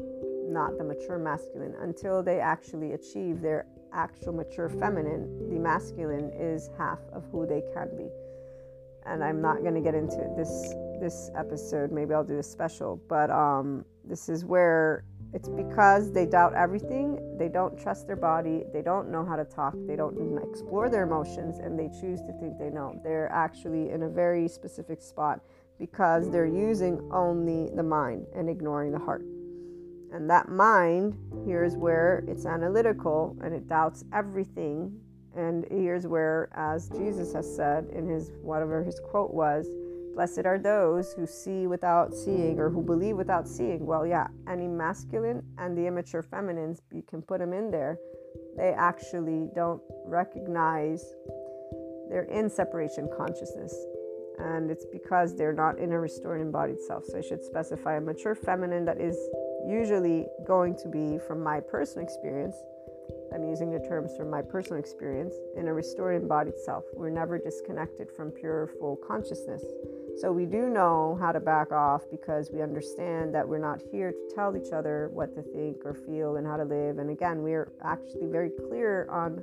[0.53, 1.75] not the mature masculine.
[1.81, 7.63] Until they actually achieve their actual mature feminine, the masculine is half of who they
[7.75, 8.09] can be.
[9.07, 11.91] And I'm not going to get into this this episode.
[11.91, 17.37] Maybe I'll do a special, but um, this is where it's because they doubt everything.
[17.39, 18.65] They don't trust their body.
[18.73, 19.75] They don't know how to talk.
[19.87, 23.01] They don't explore their emotions, and they choose to think they know.
[23.03, 25.41] They're actually in a very specific spot
[25.79, 29.25] because they're using only the mind and ignoring the heart.
[30.13, 34.95] And that mind, here's where it's analytical and it doubts everything.
[35.37, 39.67] And here's where, as Jesus has said in his whatever his quote was,
[40.15, 43.87] Blessed are those who see without seeing or who believe without seeing.
[43.87, 47.99] Well, yeah, any masculine and the immature feminines, you can put them in there.
[48.57, 51.03] They actually don't recognize
[52.11, 53.75] they're in separation consciousness.
[54.39, 57.07] And it's because they're not in a restored embodied self.
[57.07, 59.17] So I should specify a mature feminine that is
[59.67, 62.57] usually going to be, from my personal experience,
[63.35, 66.85] I'm using the terms from my personal experience, in a restored embodied self.
[66.95, 69.65] We're never disconnected from pure, full consciousness.
[70.21, 74.13] So we do know how to back off because we understand that we're not here
[74.13, 76.99] to tell each other what to think or feel and how to live.
[76.99, 79.43] And again, we're actually very clear on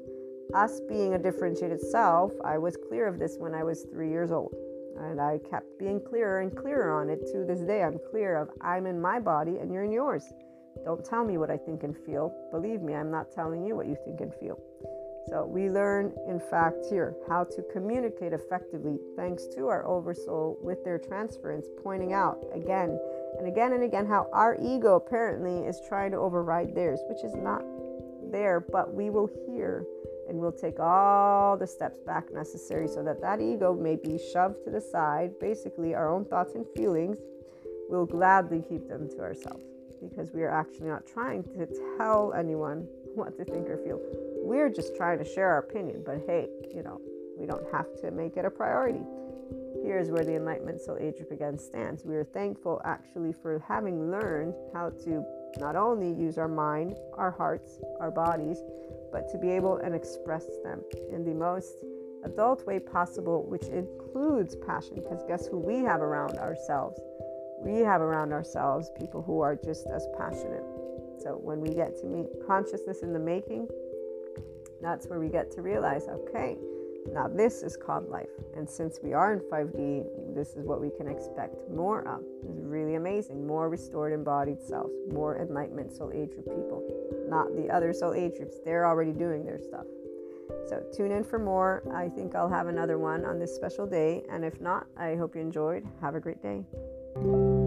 [0.54, 2.32] us being a differentiated self.
[2.46, 4.54] I was clear of this when I was three years old.
[5.00, 7.84] And I kept being clearer and clearer on it to this day.
[7.84, 10.24] I'm clear of I'm in my body and you're in yours.
[10.86, 12.34] Don't tell me what I think and feel.
[12.52, 14.60] Believe me, I'm not telling you what you think and feel.
[15.28, 20.84] So we learn, in fact, here how to communicate effectively thanks to our oversoul with
[20.84, 22.98] their transference, pointing out again
[23.38, 27.36] and again and again how our ego apparently is trying to override theirs, which is
[27.36, 27.64] not
[28.32, 29.86] there, but we will hear
[30.28, 34.64] and we'll take all the steps back necessary so that that ego may be shoved
[34.64, 35.32] to the side.
[35.40, 37.18] Basically, our own thoughts and feelings,
[37.90, 42.88] we'll gladly keep them to ourselves because we are actually not trying to tell anyone
[43.16, 44.00] what to think or feel.
[44.41, 47.02] We're just trying to share our opinion, but hey, you know,
[47.38, 49.04] we don't have to make it a priority.
[49.84, 52.04] Here's where the Enlightenment Soul Age again stands.
[52.04, 55.24] We are thankful actually for having learned how to
[55.58, 58.62] not only use our mind, our hearts, our bodies,
[59.12, 60.82] but to be able and express them
[61.12, 61.84] in the most
[62.24, 64.95] adult way possible, which includes passion.
[64.95, 67.00] Because guess who we have around ourselves?
[67.62, 70.64] We have around ourselves people who are just as passionate.
[71.22, 73.68] So when we get to meet consciousness in the making,
[74.82, 76.57] that's where we get to realize okay,
[77.14, 78.30] now this is called life.
[78.55, 82.22] And since we are in 5D, this is what we can expect more of.
[82.49, 83.45] It's really amazing.
[83.45, 86.84] More restored embodied selves, more enlightenment soul age group people,
[87.28, 88.57] not the other soul age groups.
[88.64, 89.86] They're already doing their stuff.
[90.68, 91.84] So tune in for more.
[91.93, 94.24] I think I'll have another one on this special day.
[94.32, 95.84] And if not, I hope you enjoyed.
[96.01, 96.64] Have a great day.
[97.16, 97.59] Thank you.